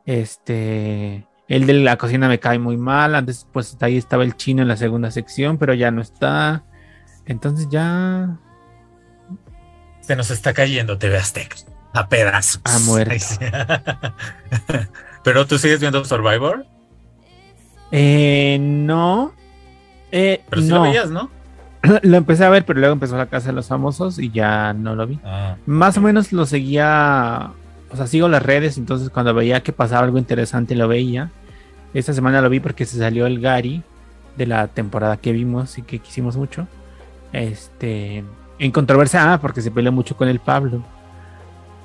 [0.07, 3.15] Este, el de la cocina me cae muy mal.
[3.15, 6.65] Antes, pues ahí estaba el chino en la segunda sección, pero ya no está.
[7.27, 8.39] Entonces ya
[10.01, 11.57] se nos está cayendo TV Azteca
[11.97, 12.61] a pedazos.
[12.65, 13.37] Ay, sí.
[15.23, 16.65] Pero tú sigues viendo Survivor,
[17.91, 19.33] eh, no.
[20.13, 20.77] Eh, pero sí no.
[20.77, 21.31] lo veías, ¿no?
[22.03, 24.97] Lo empecé a ver, pero luego empezó la casa de los famosos y ya no
[24.97, 25.21] lo vi.
[25.25, 27.53] Ah, Más o menos lo seguía,
[27.91, 31.31] o sea, sigo las redes, entonces cuando veía que pasaba algo interesante lo veía.
[31.95, 33.85] Esta semana lo vi porque se salió el Gary
[34.37, 36.67] de la temporada que vimos y que quisimos mucho.
[37.33, 38.25] Este,
[38.59, 40.83] en controversia, ah, porque se peleó mucho con el Pablo.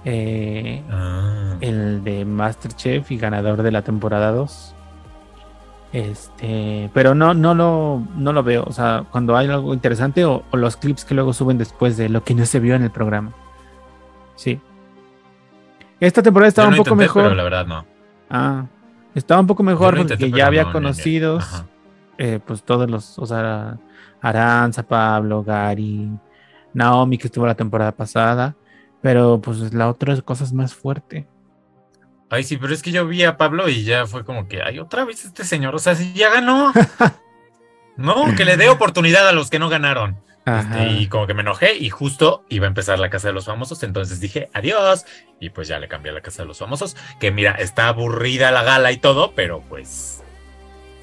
[0.04, 1.56] Eh, Ah.
[1.62, 4.76] el de Masterchef y ganador de la temporada 2.
[5.93, 8.64] Este, pero no, no lo, no lo veo.
[8.66, 12.10] O sea, cuando hay algo interesante o, o los clips que luego suben después de
[12.10, 13.32] lo que no se vio en el programa.
[14.36, 14.60] Sí.
[15.99, 17.24] Esta temporada estaba no un poco intenté, mejor.
[17.24, 17.86] Pero la verdad no.
[18.30, 18.66] Ah,
[19.14, 21.66] estaba un poco mejor porque ya había no, conocidos,
[22.18, 23.78] eh, pues todos los, o sea,
[24.22, 26.10] Aranza, Pablo, Gary,
[26.74, 28.56] Naomi, que estuvo la temporada pasada.
[29.02, 31.28] Pero pues la otra cosa es más fuerte.
[32.30, 34.80] Ay, sí, pero es que yo vi a Pablo y ya fue como que, ay,
[34.80, 36.72] otra vez este señor, o sea, si ya ganó.
[37.97, 40.18] No, que le dé oportunidad a los que no ganaron.
[40.45, 43.45] Este, y como que me enojé y justo iba a empezar la casa de los
[43.45, 45.06] famosos, entonces dije adiós
[45.39, 48.49] y pues ya le cambié a la casa de los famosos, que mira, está aburrida
[48.49, 50.24] la gala y todo, pero pues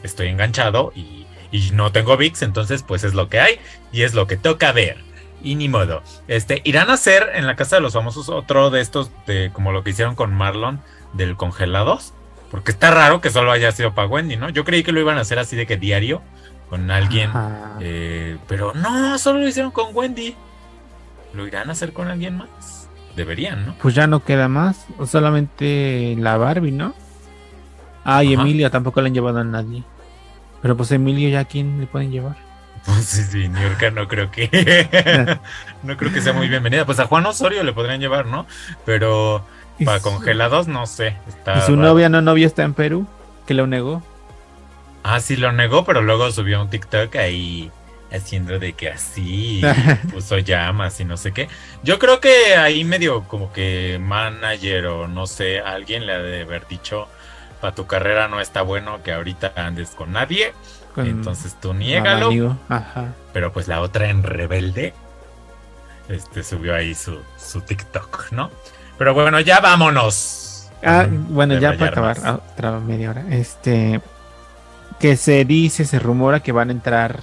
[0.03, 3.61] estoy enganchado y, y no tengo VIX, entonces pues es lo que hay
[3.93, 5.08] y es lo que toca ver.
[5.43, 6.03] Y ni modo.
[6.27, 9.73] Este, irán a hacer en la casa de los famosos otro de estos, de como
[9.73, 10.81] lo que hicieron con Marlon,
[11.13, 12.13] del congelados.
[12.51, 14.49] Porque está raro que solo haya sido para Wendy, ¿no?
[14.49, 16.23] Yo creí que lo iban a hacer así de que diario
[16.71, 17.31] con alguien.
[17.81, 20.35] Eh, pero no, solo lo hicieron con Wendy.
[21.35, 22.89] ¿Lo irán a hacer con alguien más?
[23.17, 23.75] Deberían, ¿no?
[23.83, 24.87] Pues ya no queda más.
[25.07, 26.95] Solamente la Barbie, ¿no?
[28.05, 29.85] Ah, y Emilia tampoco le han llevado a nadie.
[30.63, 32.48] Pero pues Emilio ya a quién le pueden llevar.
[33.03, 35.39] Sí, New no creo que
[35.83, 36.85] no creo que sea muy bienvenida.
[36.85, 38.47] Pues a Juan Osorio le podrían llevar, ¿no?
[38.85, 39.45] Pero
[39.85, 41.17] para congelados no sé.
[41.57, 43.07] ¿Y su novia no novia está en Perú?
[43.47, 44.03] ¿Que lo negó?
[45.03, 47.71] Ah, sí lo negó, pero luego subió un TikTok ahí
[48.13, 49.63] haciendo de que así
[50.13, 51.49] puso llamas y no sé qué.
[51.83, 56.43] Yo creo que ahí medio como que manager o no sé, alguien le ha de
[56.43, 57.09] haber dicho,
[57.61, 60.53] para tu carrera no está bueno que ahorita andes con nadie.
[61.07, 62.57] Entonces tú niégalo.
[63.33, 64.95] Pero pues la otra en rebelde
[66.09, 68.51] este subió ahí su, su TikTok, ¿no?
[68.97, 70.71] Pero bueno, ya vámonos.
[70.85, 73.25] Ah, bueno, ya para acabar otra media hora.
[73.31, 74.01] Este
[74.99, 77.21] que se dice, se rumora que van a entrar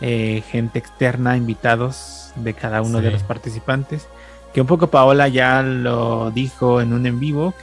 [0.00, 4.08] eh, gente externa, invitados de cada uno de los participantes.
[4.54, 7.54] Que un poco Paola ya lo dijo en un en vivo.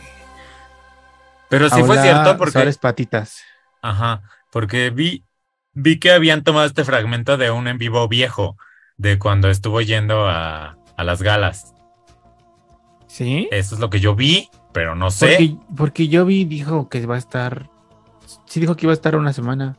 [1.50, 2.52] Pero sí fue cierto porque.
[2.52, 3.42] Suárez Patitas.
[3.82, 4.22] Ajá,
[4.54, 5.26] porque vi,
[5.74, 8.56] vi que habían tomado este fragmento de un en vivo viejo,
[8.96, 11.74] de cuando estuvo yendo a, a las galas.
[13.08, 13.50] ¿Sí?
[13.52, 15.28] Eso es lo que yo vi, pero no sé.
[15.28, 17.74] Porque, porque yo vi, dijo que va a estar
[18.46, 19.78] sí dijo que iba a estar una semana.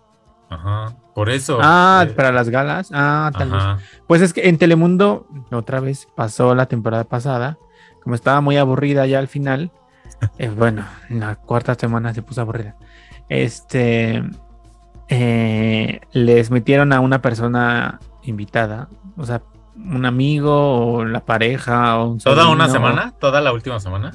[0.51, 1.59] Ajá, por eso.
[1.63, 2.91] Ah, para las galas.
[2.93, 3.63] Ah, tal vez.
[4.07, 7.59] Pues es que en Telemundo, otra vez pasó la temporada pasada,
[8.03, 9.71] como estaba muy aburrida ya al final,
[10.39, 12.77] eh, bueno, en la cuarta semana se puso aburrida.
[13.29, 14.23] Este,
[15.09, 19.43] eh, les metieron a una persona invitada, o sea,
[19.77, 23.13] un amigo o la pareja o un ¿Toda una semana?
[23.19, 24.15] ¿Toda la última semana?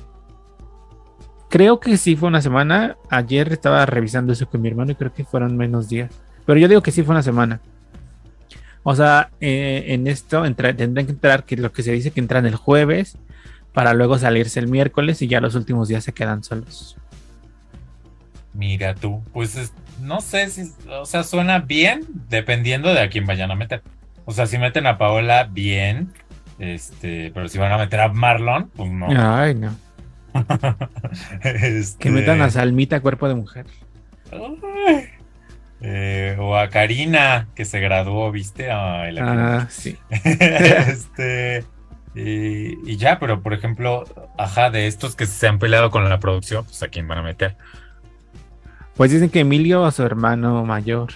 [1.49, 2.95] Creo que sí fue una semana.
[3.09, 6.11] Ayer estaba revisando eso con mi hermano y creo que fueron menos días.
[6.45, 7.59] Pero yo digo que sí fue una semana.
[8.83, 12.45] O sea, eh, en esto tendrán que entrar, que lo que se dice que entran
[12.45, 13.17] el jueves
[13.73, 16.97] para luego salirse el miércoles y ya los últimos días se quedan solos.
[18.53, 19.71] Mira tú, pues
[20.01, 23.81] no sé si, o sea, suena bien dependiendo de a quién vayan a meter.
[24.25, 26.13] O sea, si meten a Paola, bien,
[26.59, 29.07] este, pero si van a meter a Marlon, pues no.
[29.09, 29.75] Ay, no.
[31.43, 33.65] Este, que metan a Salmita cuerpo de mujer.
[35.81, 38.69] Eh, o a Karina, que se graduó, ¿viste?
[38.69, 39.97] ah, sí.
[40.09, 41.65] este,
[42.15, 44.03] y, ya, pero por ejemplo,
[44.37, 47.23] ajá, de estos que se han peleado con la producción, pues a quién van a
[47.23, 47.55] meter.
[48.99, 51.13] Pues dicen que Emilio a su hermano mayor.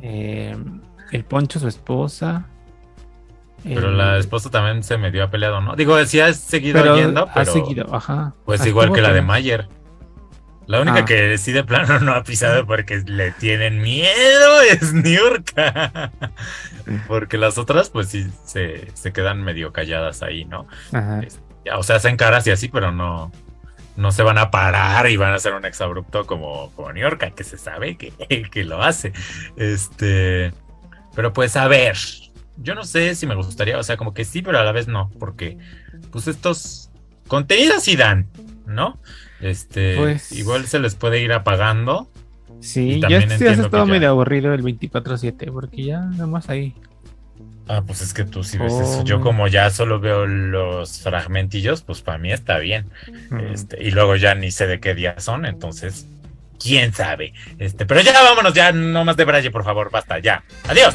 [0.00, 0.56] Eh,
[1.12, 2.46] el Poncho, su esposa.
[3.62, 5.76] Pero la eh, esposa también se me dio a peleado, ¿no?
[5.76, 7.50] Digo, sí ha seguido yendo, pero.
[7.50, 8.32] Ha seguido, ajá.
[8.46, 9.68] Pues igual que la de Mayer.
[10.66, 11.04] La única ah.
[11.04, 16.10] que sí de plano no ha pisado porque le tienen miedo es Niurka.
[17.06, 20.66] porque las otras, pues sí, se, se quedan medio calladas ahí, ¿no?
[20.94, 21.20] Ajá.
[21.76, 23.30] o sea, hacen caras y así, pero no,
[23.98, 27.42] no se van a parar y van a hacer un exabrupto como, como Niurka, que
[27.42, 28.12] se sabe que,
[28.52, 29.12] que lo hace.
[29.56, 30.52] Este.
[31.16, 31.96] Pero pues a ver,
[32.58, 34.86] yo no sé si me gustaría, o sea, como que sí, pero a la vez
[34.86, 35.58] no, porque
[36.12, 36.90] pues estos
[37.26, 38.28] contenidos sí dan,
[38.66, 39.00] ¿no?
[39.40, 42.08] Este, pues, igual se les puede ir apagando.
[42.60, 46.76] Sí, ya este has estado medio aburrido el 24/7, porque ya nada más ahí.
[47.68, 49.04] Ah, pues es que tú sí ves eso.
[49.04, 49.20] Yo oh.
[49.20, 52.86] como ya solo veo los fragmentillos, pues para mí está bien.
[53.52, 56.06] Este, y luego ya ni sé de qué día son, entonces,
[56.58, 57.34] quién sabe.
[57.58, 60.42] Este, pero ya vámonos, ya no más de Braille, por favor, basta, ya.
[60.66, 60.94] Adiós.